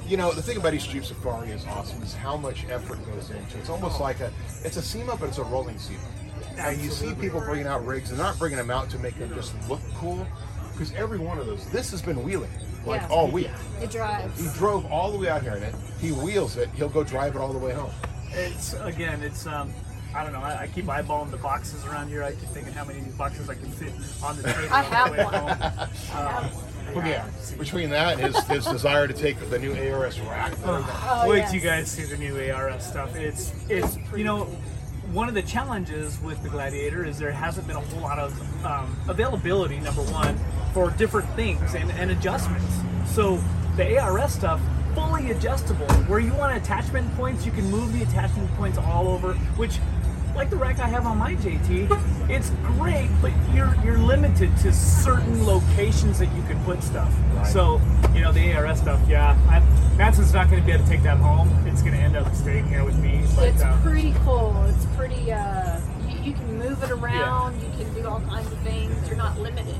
[0.10, 3.30] You know, the thing about Easter Jeep Safari is awesome is how much effort goes
[3.30, 3.60] into it.
[3.60, 4.32] It's almost like a,
[4.64, 6.00] it's a SEMA, but it's a rolling SEMA.
[6.58, 9.32] And you see people bringing out rigs, they're not bringing them out to make them
[9.36, 10.26] just look cool,
[10.72, 12.50] because every one of those, this has been wheeling
[12.88, 13.08] like Yeah.
[13.10, 13.52] all week.
[13.84, 14.42] It drives.
[14.42, 15.76] He drove all the way out here in it.
[16.02, 16.70] He wheels it.
[16.74, 17.92] He'll go drive it all the way home.
[18.32, 19.72] It's again, it's um,
[20.16, 20.42] I don't know.
[20.42, 22.24] I, I keep eyeballing the boxes around here.
[22.24, 23.94] I keep thinking how many boxes I can fit
[24.24, 24.74] on the trailer.
[24.74, 26.69] I have on the have way one.
[26.94, 27.04] Home.
[27.04, 30.54] But yeah, between that and his, his desire to take the new ARS rack.
[30.64, 31.52] Oh, Wait yes.
[31.52, 33.16] till you guys see the new ARS stuff.
[33.16, 34.46] It's it's you know
[35.12, 38.66] one of the challenges with the Gladiator is there hasn't been a whole lot of
[38.66, 39.80] um, availability.
[39.80, 40.38] Number one
[40.74, 42.76] for different things and, and adjustments.
[43.08, 43.42] So
[43.76, 44.62] the ARS stuff
[44.94, 45.88] fully adjustable.
[46.08, 49.34] Where you want attachment points, you can move the attachment points all over.
[49.56, 49.80] Which
[50.40, 54.72] like the rack I have on my JT, it's great, but you're you're limited to
[54.72, 57.14] certain locations that you can put stuff.
[57.46, 57.82] So,
[58.14, 59.38] you know, the ARS stuff, yeah.
[59.50, 59.60] I,
[59.98, 61.50] Matson's not going to be able to take that home.
[61.68, 63.26] It's going to end up staying here with me.
[63.36, 64.64] But, It's uh, pretty cool.
[64.70, 65.30] It's pretty.
[65.30, 67.62] Uh, you, you can move it around.
[67.62, 68.96] You can do all kinds of things.
[69.10, 69.76] You're not limited.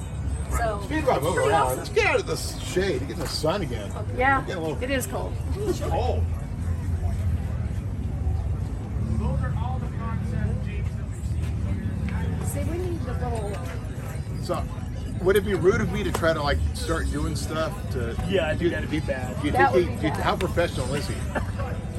[0.58, 1.78] So Speaking about it's moving around, awesome.
[1.78, 3.94] let's get out of the shade, get in the sun again.
[4.18, 5.32] Yeah, Get a little it is cold.
[5.84, 6.26] cold.
[12.60, 12.76] We've seen.
[12.76, 13.58] See, we need the little.
[14.44, 14.64] So,
[15.22, 18.16] would it be rude of me to try to like start doing stuff to?
[18.30, 19.40] Yeah, I do think that'd be bad.
[19.42, 20.22] Do you That think would he, be do you- bad.
[20.22, 21.16] how professional is he?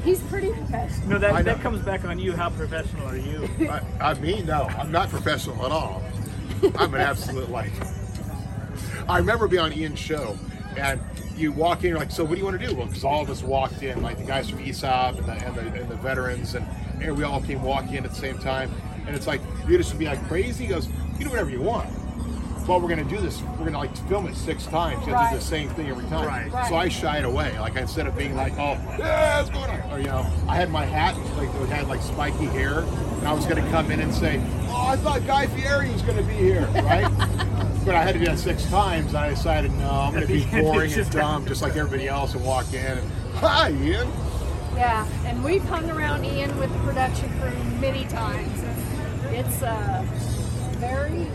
[0.03, 1.09] He's pretty professional.
[1.09, 2.33] No, that, that comes back on you.
[2.35, 3.47] How professional are you?
[3.69, 6.01] I, I mean, no, I'm not professional at all.
[6.75, 7.71] I'm an absolute like.
[9.07, 10.37] I remember being on Ian's show,
[10.77, 10.99] and
[11.35, 12.73] you walk in, you're like, so what do you want to do?
[12.75, 15.55] Well, because all of us walked in, like the guys from ESOP and the, and
[15.55, 16.65] the, and the veterans, and,
[17.01, 18.71] and we all came walking in at the same time.
[19.07, 20.65] And it's like, you just be like crazy.
[20.65, 20.87] He goes,
[21.17, 21.89] you do whatever you want.
[22.67, 23.41] Well, we're going to do this.
[23.41, 25.05] We're going to like film it six times.
[25.05, 26.27] You have to do the same thing every time.
[26.27, 26.51] Right.
[26.51, 26.69] Right.
[26.69, 27.57] So I shied away.
[27.59, 29.91] Like instead of being like, oh, yeah, what's going on?
[29.91, 33.33] Or, you know, I had my hat, like it had like spiky hair, and I
[33.33, 36.23] was going to come in and say, oh, I thought Guy Fieri was going to
[36.23, 37.09] be here, right?
[37.85, 40.31] but I had to do that six times, and I decided, no, I'm going to
[40.31, 43.11] be At the end, boring and dumb, just like everybody else, and walk in and,
[43.33, 44.07] hi, Ian.
[44.75, 48.60] Yeah, and we've hung around Ian with the production crew many times.
[49.33, 50.03] It's uh,
[50.77, 51.27] very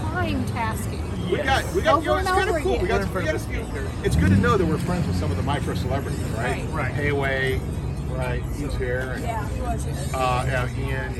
[0.00, 1.00] time tasking.
[1.30, 2.78] We got, we got, you know, it's kind of over cool.
[2.78, 3.64] We got, we got a the few.
[3.64, 3.90] speaker.
[4.04, 6.62] It's good to know that we're friends with some of the micro celebrities, right?
[6.64, 6.70] Right.
[6.70, 6.92] Right.
[6.92, 7.60] Hayway,
[8.10, 8.42] right?
[8.56, 9.12] He's here.
[9.16, 9.94] And, Yeah, he was here.
[10.14, 11.14] uh, yeah, Ian.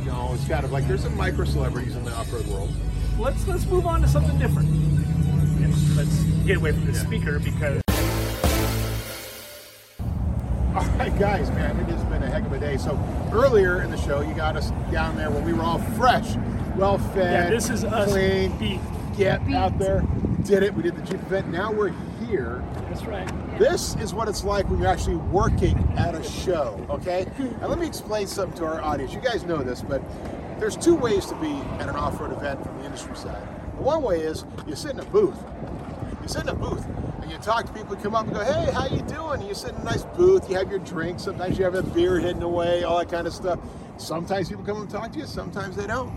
[0.00, 2.72] You know, it's kind of like there's some micro celebrities in the off-road world.
[3.18, 4.68] Let's let's move on to something different.
[5.60, 7.82] Yeah, let's get away from the speaker because
[10.74, 11.99] All right, guys, man, it has been a
[12.40, 12.76] heck of a day.
[12.76, 12.98] So
[13.32, 16.36] earlier in the show, you got us down there when we were all fresh,
[16.76, 18.80] well fed, yeah, this is us clean, beat.
[19.16, 20.02] get out there,
[20.44, 20.74] did it.
[20.74, 21.48] We did the Jeep event.
[21.48, 21.92] Now we're
[22.26, 22.64] here.
[22.88, 23.28] That's right.
[23.58, 27.26] This is what it's like when you're actually working at a show, okay?
[27.60, 29.12] Now let me explain something to our audience.
[29.12, 30.02] You guys know this, but
[30.58, 33.46] there's two ways to be at an off-road event from the industry side.
[33.76, 35.38] The one way is you sit in a booth.
[36.22, 36.99] You sit in a booth and
[37.30, 39.40] you talk to people who come up and go, hey, how you doing?
[39.40, 41.82] And you sit in a nice booth, you have your drink, sometimes you have a
[41.82, 43.58] beer hidden away, all that kind of stuff.
[43.98, 46.10] Sometimes people come and talk to you, sometimes they don't.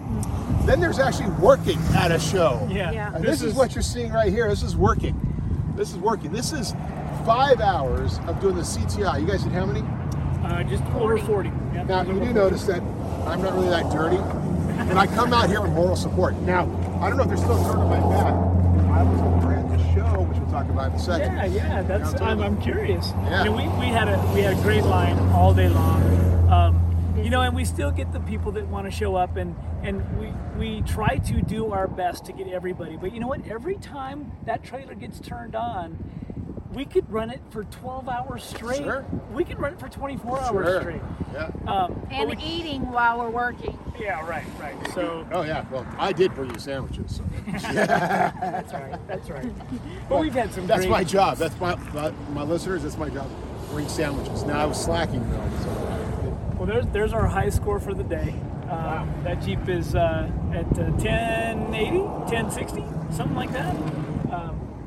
[0.66, 2.68] Then there's actually working at a show.
[2.72, 2.92] Yeah.
[2.92, 3.14] Yeah.
[3.14, 4.48] And this, is, what you're seeing right here.
[4.48, 5.20] This is working.
[5.76, 6.32] This is working.
[6.32, 6.72] This is
[7.26, 9.20] five hours of doing the CTI.
[9.22, 9.86] You guys did how many?
[10.44, 11.50] uh, just over 40.
[11.74, 12.34] Yep, Now, you do 40.
[12.34, 12.82] notice that
[13.28, 14.18] I'm not really that dirty.
[14.18, 16.36] And I come out here with moral support.
[16.42, 16.64] Now,
[17.02, 18.34] I don't know if there's still dirt on my back.
[18.92, 21.36] I was over at the show, which we'll talk about in a second.
[21.36, 22.14] Yeah, yeah, that's.
[22.22, 23.12] I'm, I'm curious.
[23.12, 23.44] Yeah.
[23.44, 26.02] You know, we, we had a we had a great line all day long.
[26.50, 26.80] Um,
[27.18, 29.96] you know, and we still get the people that want to show up, and and
[30.20, 32.98] we we try to do our best to get everybody.
[32.98, 33.48] But you know what?
[33.48, 35.98] Every time that trailer gets turned on,
[36.74, 38.78] we could run it for 12 hours straight.
[38.78, 39.06] Sure.
[39.32, 40.82] We could run it for 24 hours Sure.
[40.82, 41.02] straight.
[41.34, 41.50] Yeah.
[41.68, 43.78] Um, And we- eating while we're working.
[44.00, 44.76] yeah, right, right.
[44.94, 45.66] So Oh, yeah.
[45.72, 47.18] Well, I did bring you sandwiches.
[47.18, 47.24] So.
[47.52, 49.52] that's right, that's right.
[50.10, 50.66] But we've had some.
[50.68, 51.38] That's great, my job.
[51.38, 52.84] That's my, my, my listeners.
[52.84, 53.30] That's my job.
[53.72, 54.44] Bring sandwiches.
[54.44, 55.50] Now, I was slacking, though.
[55.64, 56.38] So.
[56.58, 58.36] Well, there's there's our high score for the day.
[58.70, 63.76] Um, That Jeep is uh, at uh, 1080, 1060, something like that.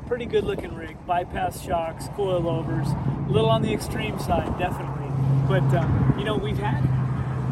[0.07, 0.95] Um, pretty good looking rig.
[1.05, 2.87] Bypass shocks, coilovers.
[3.27, 5.07] A little on the extreme side, definitely.
[5.47, 5.87] But uh,
[6.17, 6.81] you know, we've had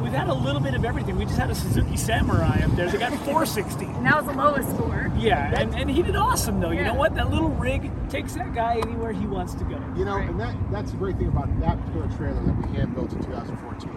[0.01, 1.18] we've had a little bit of everything.
[1.18, 2.89] We just had a Suzuki Samurai up there.
[2.89, 3.86] They got 460.
[3.86, 5.12] And that was the lowest score.
[5.18, 6.72] Yeah, and, and he did awesome though.
[6.72, 6.80] Yeah.
[6.80, 7.16] You know what?
[7.16, 9.80] That little rig takes that guy anywhere he wants to go.
[9.97, 10.30] You know, Right.
[10.30, 13.24] and that that's the great thing about that particular trailer that we hand built in
[13.24, 13.89] 2014.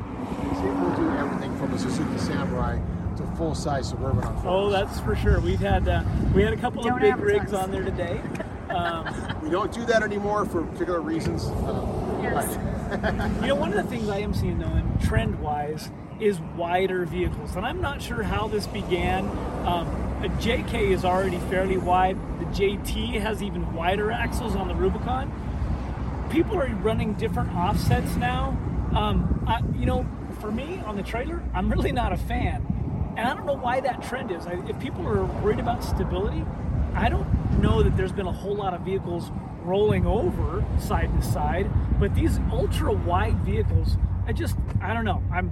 [0.50, 2.78] It's able to do everything from a Suzuki Samurai
[3.16, 4.72] to full size suburban on four Oh, wheels.
[4.72, 5.40] that's for sure.
[5.40, 6.04] We've had uh,
[6.34, 8.20] we had a couple of Don't big rigs on there today.
[8.70, 11.46] Um, We don't do that anymore for particular reasons.
[11.46, 12.58] Um, Yes.
[13.42, 15.90] You know, one of the things I am seeing though, trend wise,
[16.20, 17.54] is wider vehicles.
[17.54, 19.26] And I'm not sure how this began.
[19.66, 19.86] Um,
[20.24, 22.16] a JK is already fairly wide.
[22.40, 25.30] The JT has even wider axles on the Rubicon.
[26.30, 28.56] People are running different offsets now.
[28.94, 30.06] Um, I, you know,
[30.40, 32.64] for me on the trailer, I'm really not a fan.
[33.16, 34.46] And I don't know why that trend is.
[34.46, 36.44] I, if people are worried about stability,
[36.94, 39.30] I don't know that there's been a whole lot of vehicles
[39.62, 41.70] rolling over side to side.
[42.00, 45.22] But these ultra wide vehicles, I just, I don't know.
[45.32, 45.50] I'm,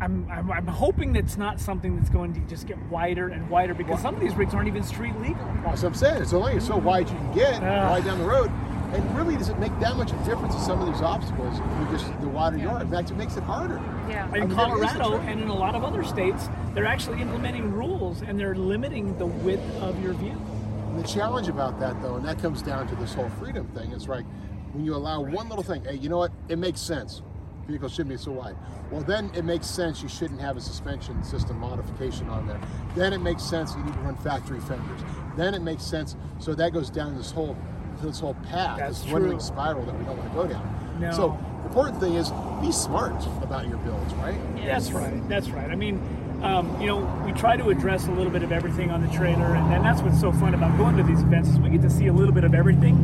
[0.00, 3.74] I'm, I'm, I'm hoping that's not something that's going to just get wider and wider
[3.74, 5.44] because some of these rigs aren't even street legal.
[5.64, 6.22] That's what I'm saying.
[6.22, 7.90] It's only so wide you can get, Yeah.
[7.90, 8.50] wide down the road.
[8.92, 11.58] And really, does it make that much of a difference in some of these obstacles
[11.58, 12.80] if you just the wider you are?
[12.80, 13.76] In fact, it makes it harder.
[14.08, 14.26] Yeah.
[14.28, 16.86] In I mean, that is the Colorado and in a lot of other states, they're
[16.86, 20.40] actually implementing rules and they're limiting the width of your vehicle.
[20.88, 23.92] And the challenge about that, though, and that comes down to this whole freedom thing,
[23.92, 24.24] is like
[24.72, 26.32] when you allow one little thing, hey, you know what?
[26.48, 27.22] It makes sense.
[27.66, 28.56] Vehicles shouldn't be so wide.
[28.90, 32.58] Well, then it makes sense you shouldn't have a suspension system modification on there.
[32.96, 35.02] Then it makes sense you need to run factory fenders.
[35.36, 36.16] Then it makes sense.
[36.38, 37.54] So that goes down this whole
[38.02, 39.46] this whole path, That's this dwindling true.
[39.46, 40.96] spiral that we don't want to go down.
[41.00, 41.12] No.
[41.12, 42.30] So the important thing is
[42.60, 44.38] be smart about your builds, right?
[44.64, 45.28] That's right.
[45.28, 45.70] That's right.
[45.70, 46.00] I mean,
[46.42, 49.54] um, you know, we try to address a little bit of everything on the trailer,
[49.54, 51.90] and, and that's what's so fun about going to these events is we get to
[51.90, 52.94] see a little bit of everything,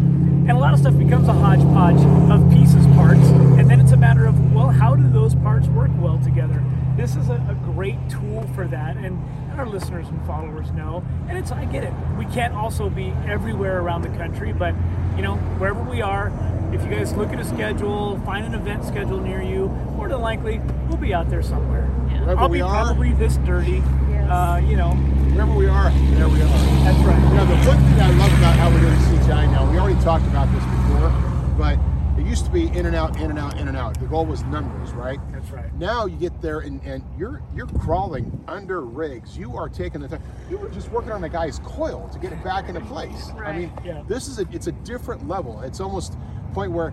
[0.48, 3.26] and a lot of stuff becomes a hodgepodge of pieces, parts,
[3.58, 6.62] and then it's a matter of well, how do those parts work well together?
[6.96, 9.18] This is a, a great tool for that, and
[9.58, 11.04] our listeners and followers know.
[11.28, 11.92] And it's I get it.
[12.18, 14.74] We can't also be everywhere around the country, but
[15.16, 16.32] you know, wherever we are,
[16.72, 20.20] if you guys look at a schedule, find an event schedule near you, more than
[20.20, 21.86] likely we'll be out there somewhere.
[21.86, 22.84] Wherever I'll be are.
[22.84, 23.82] probably this dirty.
[24.10, 24.30] Yes.
[24.30, 24.92] Uh, you know,
[25.34, 26.46] Wherever we are, there we are.
[26.48, 27.34] that's You right.
[27.34, 30.24] know, the one thing I love about how we're doing CTI now, we already talked
[30.26, 31.10] about this before,
[31.58, 31.78] but
[32.18, 33.98] it used to be in and out, in and out, in and out.
[34.00, 35.18] The goal was numbers, right?
[35.54, 35.74] Right.
[35.76, 39.36] Now you get there and, and you're you're crawling under rigs.
[39.38, 40.22] You are taking the time.
[40.50, 43.30] You were just working on a guy's coil to get it back into place.
[43.44, 44.02] I mean, Yeah.
[44.08, 45.60] this is a it's a different level.
[45.62, 46.90] It's almost a point where,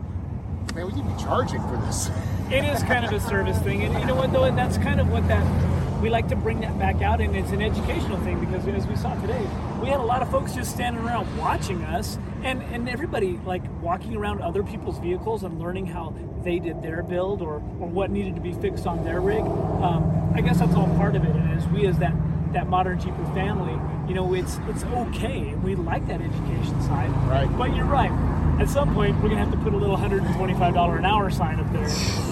[0.75, 2.09] man, we need to be charging for this.
[2.51, 4.99] It is kind of a service thing, and you know what though, and that's kind
[4.99, 8.41] of what that we like to bring that back out, and it's an educational thing
[8.41, 9.47] because as we saw today,
[9.81, 13.63] we had a lot of folks just standing around watching us, and and everybody like
[13.81, 16.13] walking around other people's vehicles and learning how
[16.43, 19.41] they did their build or or what needed to be fixed on their rig.
[19.41, 22.13] Um, I guess that's all part of it, and as we as that
[22.53, 27.09] that modern Jeeper family, you know, it's it's okay, and we like that education side.
[27.27, 27.49] Right.
[27.57, 28.11] But you're right.
[28.59, 31.71] At some point, we're gonna have to put a little $125 an hour sign up
[31.71, 31.87] there.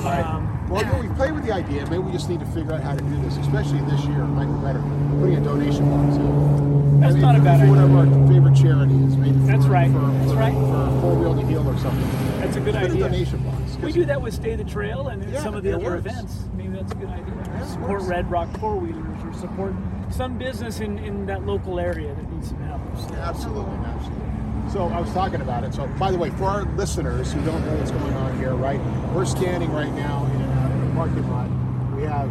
[0.05, 1.85] Um, well, you know, we play with the idea.
[1.85, 4.21] Maybe we just need to figure out how to do this, especially this year.
[4.21, 4.83] It might be better
[5.19, 6.88] putting a donation box in.
[6.99, 7.69] That's not a bad idea.
[7.69, 9.37] Whatever our favorite charity is, maybe.
[9.39, 9.91] That's for, right.
[9.91, 10.53] For, That's for, right.
[10.53, 12.09] For four wheel to heel or something.
[12.39, 13.05] That's a good Put idea.
[13.05, 13.75] A donation box.
[13.77, 16.05] we do that with Stay the Trail and Yeah, some of the other works.
[16.05, 16.39] events.
[16.55, 17.33] Maybe that's a good idea.
[17.35, 18.01] Yeah, support.
[18.03, 19.73] Red Rock Four Wheelers or support
[20.11, 22.81] some business in, in that local area that needs some help.
[22.97, 24.25] So- Absolutely, absolutely.
[24.71, 25.73] So I was talking about it.
[25.73, 28.79] So by the way, for our listeners who don't know what's going on here, right?
[29.13, 31.49] We're standing right now in a, in a parking lot.
[31.95, 32.29] We have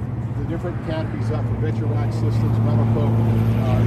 [0.49, 3.13] different canopies up for Adventure Rack Systems, Metalcloak,
[3.65, 3.83] uh,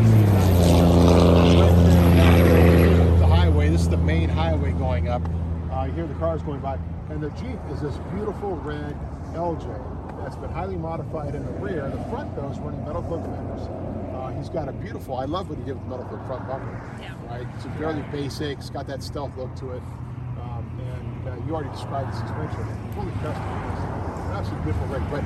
[3.18, 3.70] the highway.
[3.70, 5.24] This is the main highway going up.
[5.72, 6.78] Uh, you hear the cars going by,
[7.10, 8.96] and the Jeep is this beautiful red
[9.34, 11.90] LJ that's been highly modified in the rear.
[11.90, 13.68] The front though is running Metalcloak fenders.
[14.14, 15.18] Uh, he's got a beautiful.
[15.18, 17.00] I love what he did with the Metalcloak front bumper.
[17.02, 17.16] Yeah.
[17.28, 17.48] Right.
[17.56, 18.60] It's fairly basic.
[18.60, 19.82] It's got that stealth look to it.
[20.40, 22.68] Um, and uh, you already described the suspension.
[22.94, 23.50] Fully custom.
[24.30, 25.04] Absolutely beautiful rig.
[25.10, 25.24] But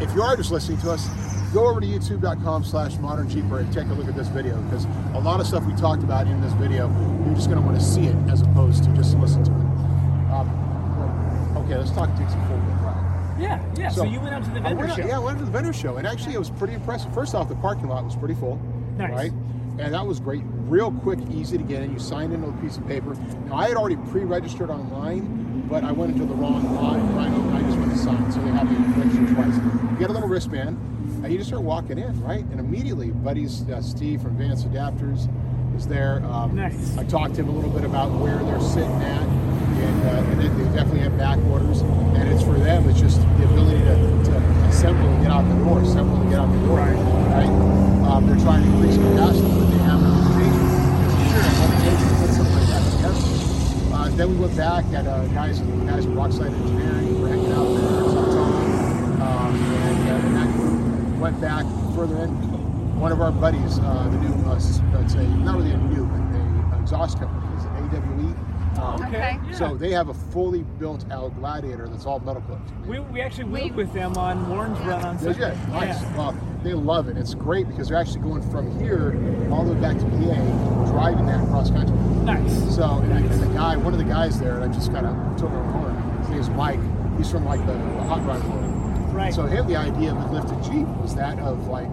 [0.00, 1.06] if you are just listening to us,
[1.52, 4.84] go over to youtube.com slash modern jeeper and take a look at this video because
[5.14, 6.88] a lot of stuff we talked about in this video,
[7.24, 10.32] you're just going to want to see it as opposed to just listen to it.
[10.32, 13.40] Um, okay, let's talk Dixie four wheel drive.
[13.40, 13.88] Yeah, yeah.
[13.88, 15.06] So, you went out to the vendor out- show.
[15.06, 17.12] Yeah, I went to the vendor show, and actually it was pretty impressive.
[17.14, 18.58] First off, the parking lot was pretty full,
[18.96, 19.10] Nice.
[19.12, 19.32] right?
[19.78, 20.42] And that was great.
[20.68, 21.92] Real quick, easy to get in.
[21.92, 23.14] You signed in with a piece of paper.
[23.46, 27.00] Now, I had already pre-registered online, but I went into the wrong line.
[27.34, 27.52] open.
[27.56, 29.56] I just went to sign, so they had me register twice.
[29.92, 30.76] You get a little wristband,
[31.22, 32.44] and you just start walking in, right?
[32.44, 35.28] And immediately, buddies, uh, Steve from Advanced Adapters
[35.76, 36.24] is there.
[36.26, 36.96] Um, Nice.
[36.96, 39.22] I talked to him a little bit about where they're sitting at.
[39.22, 41.80] and, uh, and they, they definitely have back orders.
[41.82, 42.88] And it's for them.
[42.88, 44.36] It's just the ability to, to
[44.68, 46.78] assemble and get out the door, assemble and get out the door.
[46.78, 46.96] Right.
[46.96, 47.50] Right.
[48.08, 50.64] Um, they're trying to increase capacity, but they have no station.
[51.28, 53.20] Sure, one station, put something like that together.
[53.92, 57.52] Uh, then we went back at uh, guys, guys from Rock Slide Engineering, we're hanging
[57.52, 61.64] out there, some Tony, um, and, uh, and then went back
[61.94, 62.30] further in.
[62.98, 66.06] One of our buddies, uh, the new, uh, s- let's say, not really a new,
[66.06, 68.34] but a exhaust company, is AWE?
[68.82, 69.38] Um, Okay.
[69.48, 69.52] Yeah.
[69.54, 72.86] So they have a fully built out Gladiator that's all Metalcloaked.
[72.86, 75.42] we, we actually We- worked with them on Warren's run on Did you?
[75.42, 75.58] Sunday.
[75.70, 76.00] Nice.
[76.02, 76.16] Yeah.
[76.16, 76.34] Well,
[76.66, 77.16] they love it.
[77.16, 79.14] It's great because they're actually going from here
[79.52, 81.94] all the way back to PA, driving that cross country.
[82.24, 82.74] Nice.
[82.74, 85.06] So, and, I- and the guy, one of the guys there, and I just kind
[85.06, 86.18] of took him on horn.
[86.22, 86.80] His name is Mike.
[87.18, 89.14] He's from like the, the hot rod world.
[89.14, 89.32] Right.
[89.32, 91.88] So him, the idea of a lifted Jeep was that of like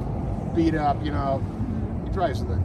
[0.56, 1.42] beat up, you know,
[2.06, 2.62] he drives the, the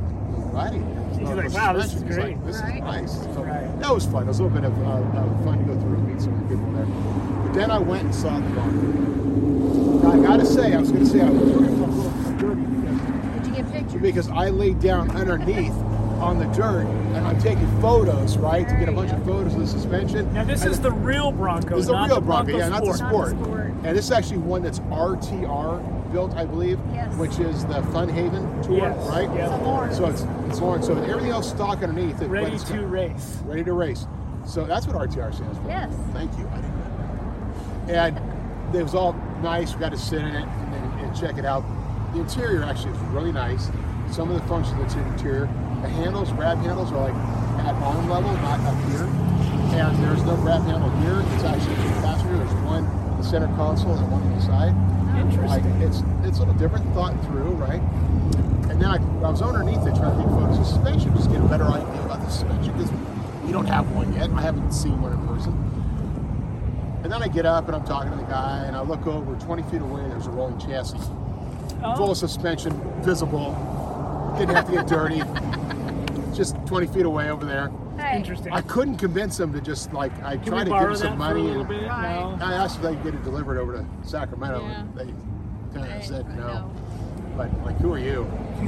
[0.51, 0.87] Gladiator.
[1.11, 2.03] He's No, like, "Wow, this is.
[2.03, 2.37] He's great.
[2.39, 2.75] like, this Right.
[2.77, 3.13] is nice.
[3.35, 3.81] So Right.
[3.81, 4.23] that was fun.
[4.23, 6.33] It was a little bit of uh, uh, fun to go through and meet some
[6.33, 6.87] of the people there.
[6.87, 9.18] But then I went and saw the barn.
[10.03, 12.63] Now I gotta say, I was gonna say I was looking for a little dirty
[12.63, 14.03] because Did you get pictures?
[14.03, 15.73] because I laid down underneath
[16.21, 16.85] on the dirt
[17.15, 20.33] and I'm taking photos, right, to get a bunch of photos of the suspension.
[20.35, 22.59] Now this And is the real Bronco, this is the not real the Bronco, Bronco
[22.59, 23.11] yeah, not the Sport.
[23.11, 23.33] sport.
[23.35, 23.73] Not the Sport.
[23.85, 27.15] And this is actually one that's RTR built, I believe, Yes.
[27.17, 29.29] which is the Funhaven tour, Yes, right?
[29.35, 29.45] yeah.
[29.55, 29.97] It's a Lawrence.
[29.97, 30.87] So it's it's Lawrence.
[30.87, 32.17] So everything else stock underneath.
[32.17, 33.43] It, but Ready it's to got- race.
[33.47, 34.07] ready to race.
[34.45, 35.69] So that's what RTR stands for.
[35.69, 35.93] Yes.
[36.15, 36.49] Thank you.
[36.53, 37.95] I didn't know.
[37.95, 38.21] And
[38.75, 39.13] it was all
[39.43, 39.75] nice.
[39.75, 41.65] We got to sit in it and, then and check it out.
[42.13, 43.71] The interior actually is really nice.
[44.11, 45.47] Some of the functions of the interior,
[45.83, 47.15] the handles, grab handles are like
[47.65, 49.05] at arm level, not up here.
[49.79, 51.23] And there's no grab handle here.
[51.35, 52.37] It's actually two passenger.
[52.37, 54.75] There's one in the center console and one on the side.
[55.47, 55.83] Like Interesting.
[55.83, 57.83] it's it's a little different, thought through, right?
[58.71, 61.41] And then I, I was underneath it trying to take photos of suspension, just get
[61.41, 62.93] a better idea about the suspension because
[63.45, 64.31] we don't have one yet.
[64.31, 65.28] I haven't seen one in person.
[67.03, 69.35] And then I get up and I'm talking to the guy, and I look over
[69.37, 70.03] 20 feet away.
[70.09, 70.99] There's a rolling chassis,
[71.83, 72.73] Oh, full of suspension,
[73.03, 73.53] visible.
[74.39, 75.23] Didn't have to get dirty.
[76.35, 77.71] Just 20 feet away over there.
[77.99, 78.17] Hey.
[78.17, 78.53] Interesting.
[78.53, 81.19] I couldn't convince him to just like I Can tried to give borrow him some
[81.19, 81.43] that for a money.
[81.43, 82.37] little and- Right.
[82.39, 82.45] No.
[82.45, 84.81] I asked if they could get it delivered over to Sacramento, Yeah.
[84.81, 85.15] and they
[85.79, 86.71] kind of said no.
[87.37, 88.27] But like, who are you?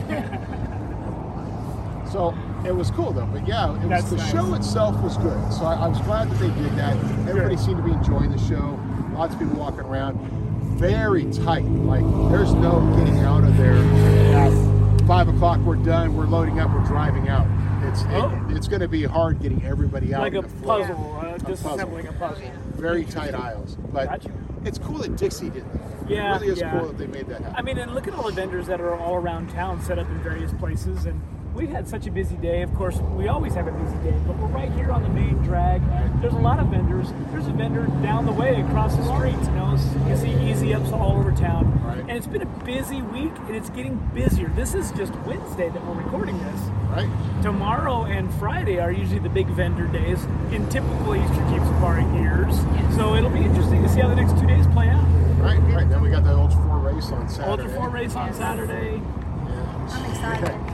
[2.11, 2.35] so
[2.65, 3.27] it was cool though.
[3.27, 4.31] But yeah, it was, the nice.
[4.31, 5.53] show itself was good.
[5.53, 6.97] So I, I was glad that they did that.
[7.29, 8.79] Everybody seemed to be enjoying the show.
[9.15, 10.19] Lots of people walking around.
[10.79, 11.65] Very tight.
[11.65, 15.59] Like there's no getting out of there at five o'clock.
[15.61, 16.17] We're done.
[16.17, 16.73] We're loading up.
[16.73, 17.47] We're driving out.
[17.83, 18.31] It's Oh.
[18.51, 20.21] it, it's going to be hard getting everybody out.
[20.21, 22.51] like a puzzle, uh, disassembling a puzzle.
[22.75, 23.77] Very tight aisles.
[23.93, 24.31] But Gotcha.
[24.65, 26.09] it's cool that Dixie did that.
[26.09, 26.79] Yeah, it really is yeah.
[26.79, 27.57] cool that they made that happen.
[27.57, 30.09] I mean, and look at all the vendors that are all around town, set up
[30.09, 31.21] in various places, and
[31.55, 32.63] we've had such a busy day.
[32.63, 35.35] Of course, we always have a busy day, but we're right here on the main
[35.43, 35.83] drag.
[36.21, 37.09] There's a lot of vendors.
[37.31, 39.33] There's a vendor down the way across the street.
[39.33, 41.99] You know, you can see easy ups all over town, Right.
[42.01, 44.49] and it's been a busy week, and it's getting busier.
[44.55, 46.61] This is just Wednesday that we're recording this.
[46.91, 47.09] right?
[47.43, 52.53] Tomorrow and Friday are usually the big vendor days in typical Easter Jeep Safari years.
[52.97, 55.05] So it'll be interesting to see how the next two days play out.
[55.41, 55.89] Right, right.
[55.89, 57.63] Then we got the Ultra 4 race on Saturday.
[57.63, 59.01] Ultra 4 race on Saturday.
[59.47, 59.89] Yeah.
[59.89, 60.70] I'm excited.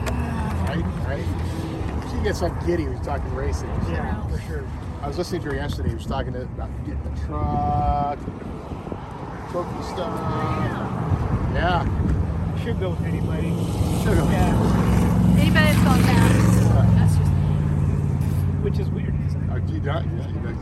[1.07, 2.11] Right, right.
[2.11, 3.69] She gets like giddy when you're talking racing.
[3.89, 4.67] Yeah, for sure.
[5.01, 5.89] I was listening to her yesterday.
[5.89, 8.19] She was talking to, about getting the truck,
[9.51, 10.19] trophy stuff.
[11.53, 11.85] Yeah.
[12.63, 13.49] Should go with anybody.
[14.03, 14.31] Should have.
[14.31, 16.35] Yeah, Anybody that's gone fast.
[16.95, 17.31] That's just
[18.63, 19.13] which is weird.
[19.27, 19.49] isn't it?
[19.53, 20.03] Oh, do you not?
[20.05, 20.57] Yeah, you don't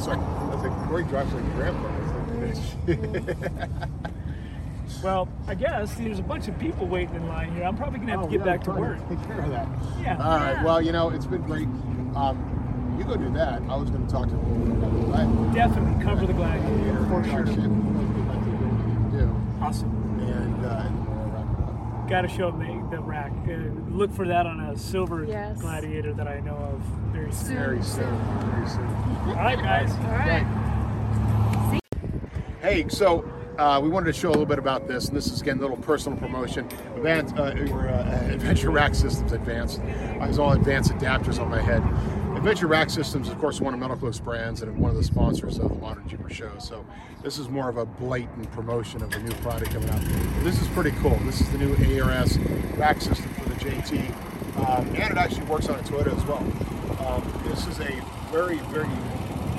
[0.00, 0.18] Sorry.
[0.18, 1.86] I was like, Corey drives like a grandpa.
[1.86, 1.98] I
[2.46, 2.58] was
[2.88, 4.19] like,
[5.02, 7.64] Well, I guess there's a bunch of people waiting in line here.
[7.64, 9.08] I'm probably gonna have Oh, to get yeah, back to trying work.
[9.08, 9.68] Take care of that.
[10.00, 10.16] Yeah.
[10.22, 10.52] All right.
[10.52, 10.64] Yeah.
[10.64, 11.66] Well, you know, it's been great.
[12.14, 13.62] Um, you go do that.
[13.68, 17.14] I was going to talk to you about the glad- Definitely cover the gladiator for
[17.14, 17.54] Our ship.
[17.54, 17.68] sure.
[17.68, 19.64] We'll get back to what we need to do.
[19.64, 20.18] Awesome.
[20.20, 21.62] And, uh, and then we'll wrap it
[22.02, 22.08] up.
[22.10, 23.32] Got to show them the, the rack.
[23.48, 23.52] Uh,
[23.96, 25.60] look for that on a silver Yes.
[25.62, 26.80] gladiator that I know of
[27.14, 27.56] very soon.
[27.56, 28.18] Very soon.
[28.52, 28.86] Very soon.
[28.86, 29.92] All right, guys.
[29.92, 30.44] all right.
[32.60, 33.24] Hey, so
[33.60, 35.60] uh, we wanted to show a little bit about this, and this is again a
[35.60, 36.66] little personal promotion.
[36.96, 39.80] Advanced, uh, or, uh, Adventure Rack Systems Advanced.
[40.18, 41.82] I was all advanced adapters on my head.
[42.34, 45.68] Adventure Rack Systems, of course, one of Metal brands and one of the sponsors of
[45.68, 46.50] the Modern Jeeper Show.
[46.58, 46.86] So
[47.22, 50.00] this is more of a blatant promotion of the new product coming out.
[50.42, 51.16] This is pretty cool.
[51.24, 52.38] This is the new ARS
[52.78, 54.08] rack system for the JT,
[54.56, 56.38] um, and it actually works on a Toyota as well.
[57.06, 58.02] Um, this is a
[58.32, 58.88] very, very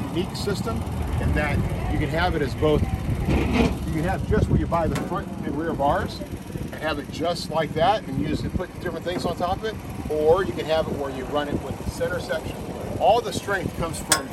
[0.09, 0.81] unique system
[1.21, 1.57] in that
[1.91, 5.27] you can have it as both you can have just where you buy the front
[5.45, 9.25] and rear bars and have it just like that and use it put different things
[9.25, 9.75] on top of it
[10.09, 12.55] or you can have it where you run it with the center section
[12.99, 14.27] all the strength comes from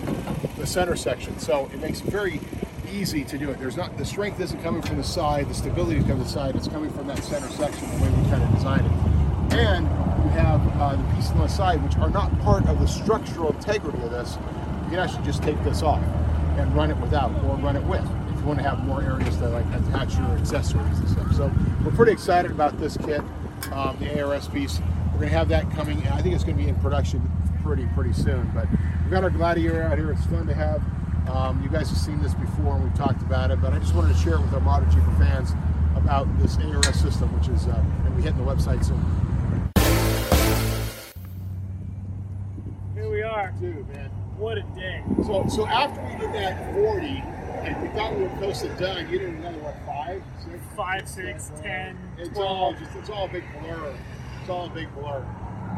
[0.58, 1.38] the center section.
[1.38, 2.40] So it makes it very
[2.92, 3.58] easy to do it.
[3.58, 6.56] There's not the strength isn't coming from the side, the stability coming from the side.
[6.56, 9.58] It's coming from that center section, the way we kind of designed it.
[9.58, 12.86] And you have uh, the pieces on the side, which are not part of the
[12.86, 14.36] structural integrity of this.
[14.84, 16.02] You can actually just take this off
[16.58, 19.36] and run it without, or run it with, if you want to have more areas
[19.36, 21.32] to like attach your accessories and stuff.
[21.34, 21.52] So
[21.84, 23.22] we're pretty excited about this kit,
[23.72, 24.80] um, the ARS piece.
[25.12, 26.06] We're going to have that coming.
[26.08, 27.22] I think it's going to be in production
[27.62, 28.50] pretty pretty soon.
[28.54, 28.68] But
[29.02, 30.10] we've got our Gladiator out here.
[30.12, 30.82] It's fun to have.
[31.28, 33.94] Um, you guys have seen this before and we've talked about it, but I just
[33.94, 35.52] wanted to share it with our Modern Jeeper fans
[35.94, 39.04] about this ARS system, which is uh, going to be hitting the website soon.
[42.94, 43.52] Here we are.
[43.60, 44.10] Dude, man.
[44.38, 45.02] What a day.
[45.26, 47.06] So, so after we did that 40,
[47.66, 51.08] and we thought we were close to done, you did another what five, six, Five,
[51.08, 53.96] six, ten, It's all just it's all a big blur.
[54.40, 55.26] It's all a big blur.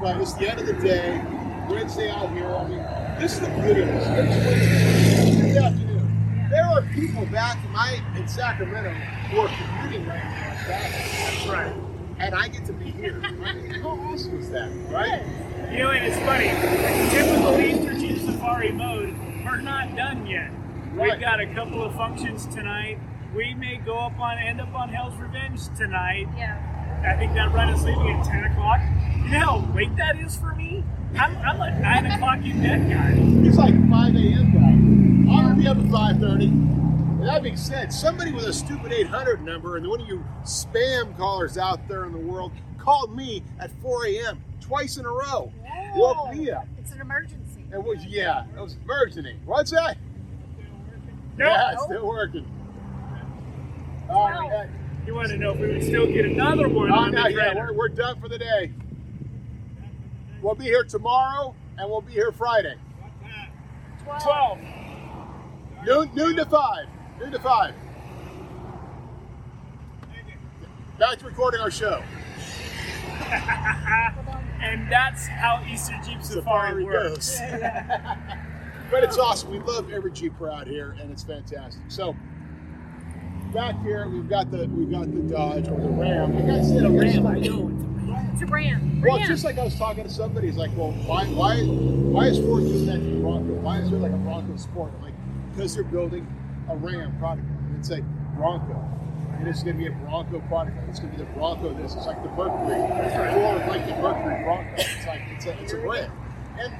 [0.02, 1.24] But it's the end of the day.
[1.70, 2.54] Wednesday out here.
[2.54, 2.78] I mean,
[3.18, 4.06] this is the beauty of this.
[4.08, 5.52] Wednesday.
[5.54, 6.48] Good afternoon.
[6.50, 10.64] There are people back in my in Sacramento who are commuting right now.
[10.68, 11.72] That's right.
[12.18, 13.22] And I get to be here.
[13.24, 15.22] I mean, how awesome is that, right?
[15.70, 16.48] You know, and it's funny.
[17.10, 20.50] Typical Easter Jeep Safari mode, we're not done yet.
[20.92, 21.12] Right.
[21.12, 22.98] We've got a couple of functions tonight.
[23.34, 26.26] We may go up on, end up on Hell's Revenge tonight.
[26.36, 27.06] Yeah.
[27.06, 28.80] I think that run is leaving at 10 o'clock.
[29.24, 30.84] You know how late that is for me?
[31.16, 33.14] I'm, I'm a 9 o'clock in bed guy.
[33.46, 34.52] It's like 5 a.m.
[34.52, 35.32] guy.
[35.32, 37.18] I'm gonna be up at 5:30.
[37.18, 41.16] With That being said, somebody with a stupid 800 number and one of you spam
[41.16, 44.42] callers out there in the world called me at 4 a.m.
[44.60, 45.52] twice in a row.
[45.94, 46.66] Woke me up.
[46.78, 47.64] It's an emergency.
[47.72, 49.36] It was yeah, it was emergency.
[49.44, 49.96] What's that?
[51.36, 52.46] No, Yeah, it's still working.
[54.08, 54.48] Oh, Wow.
[54.50, 54.66] yeah.
[55.06, 57.32] you want to know if we would still get another one Oh, on no, the
[57.32, 58.72] yeah, we're, we're done for the day.
[60.42, 62.74] We'll be here tomorrow and we'll be here Friday.
[64.04, 64.22] 12.
[64.22, 64.58] 12.
[65.86, 66.86] Noon, noon to five.
[67.20, 67.74] Noon to five.
[70.98, 72.02] Back to recording our show.
[74.62, 77.40] And that's how Easter Jeep Safari, works.
[78.90, 79.50] But it's awesome.
[79.52, 81.80] We love every Jeeper out here, and it's fantastic.
[81.86, 82.16] So
[83.54, 86.36] back here, we've got the we've got the Dodge or the Ram.
[86.36, 87.70] I gotta say, the Ram, I know.
[88.32, 89.00] It's a Ram.
[89.00, 89.28] well, Ram.
[89.28, 92.64] just like I was talking to somebody, he's like, "Well, why why why is Ford
[92.64, 93.52] doing that to the Bronco?
[93.60, 95.14] Why is there like a Bronco Sport?" I'm like,
[95.54, 96.26] because they're building
[96.68, 97.76] a Ram product line.
[97.78, 98.00] It's a
[98.36, 98.74] Bronco.
[99.40, 100.76] It is going to be a Bronco product.
[100.88, 101.72] It's going to be the Bronco.
[101.74, 104.70] This it's like the Mercury, or like the Mercury Bronco.
[104.76, 106.12] It's like it's a it's a brand,
[106.58, 106.72] and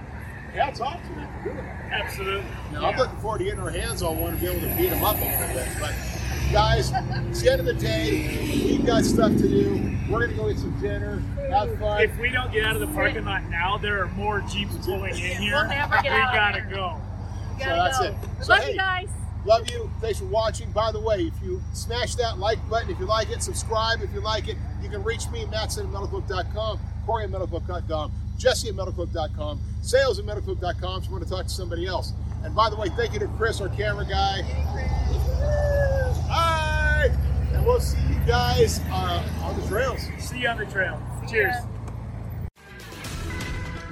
[0.53, 1.93] hats off to them for doing that.
[1.93, 2.45] Absolutely.
[2.73, 4.91] Now, I'm looking forward to getting our hands on one and be able to beat
[4.91, 5.69] them up a little bit.
[5.81, 5.95] But
[6.53, 6.93] guys,
[7.29, 8.39] it's the end of the day.
[8.65, 9.97] We've got stuff to do.
[10.11, 12.03] We're gonna go eat some dinner, have fun.
[12.03, 15.11] If we don't get out of the parking lot now, there are more Jeeps pulling
[15.15, 15.55] in here.
[15.55, 16.71] We'll never get we out of gotta here.
[16.71, 17.01] go.
[17.59, 18.05] You So gotta that's go.
[18.05, 18.45] it.
[18.45, 19.09] So, Love hey, you guys.
[19.45, 19.91] Love you.
[20.01, 20.71] Thanks for watching.
[20.73, 24.13] By the way, if you smash that like button, if you like it, subscribe if
[24.13, 24.57] you like it.
[24.83, 30.27] You can reach me, Matson at MetalCloak.com, Corey at MetalCloak.com, Jessy at MetalCloak.com, sales at
[30.27, 32.13] MetalCloak.com if you want to talk to somebody else.
[32.45, 34.43] And by the way, thank you to Chris, our camera guy.
[36.29, 37.11] Hi!
[37.53, 40.01] And we'll see you guys uh, on the trails.
[40.19, 41.01] See you on the trail.
[41.29, 41.55] Cheers.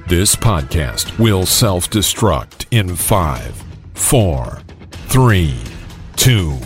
[0.07, 4.62] This podcast will self destruct in five, four,
[5.09, 5.54] three,
[6.16, 6.59] two,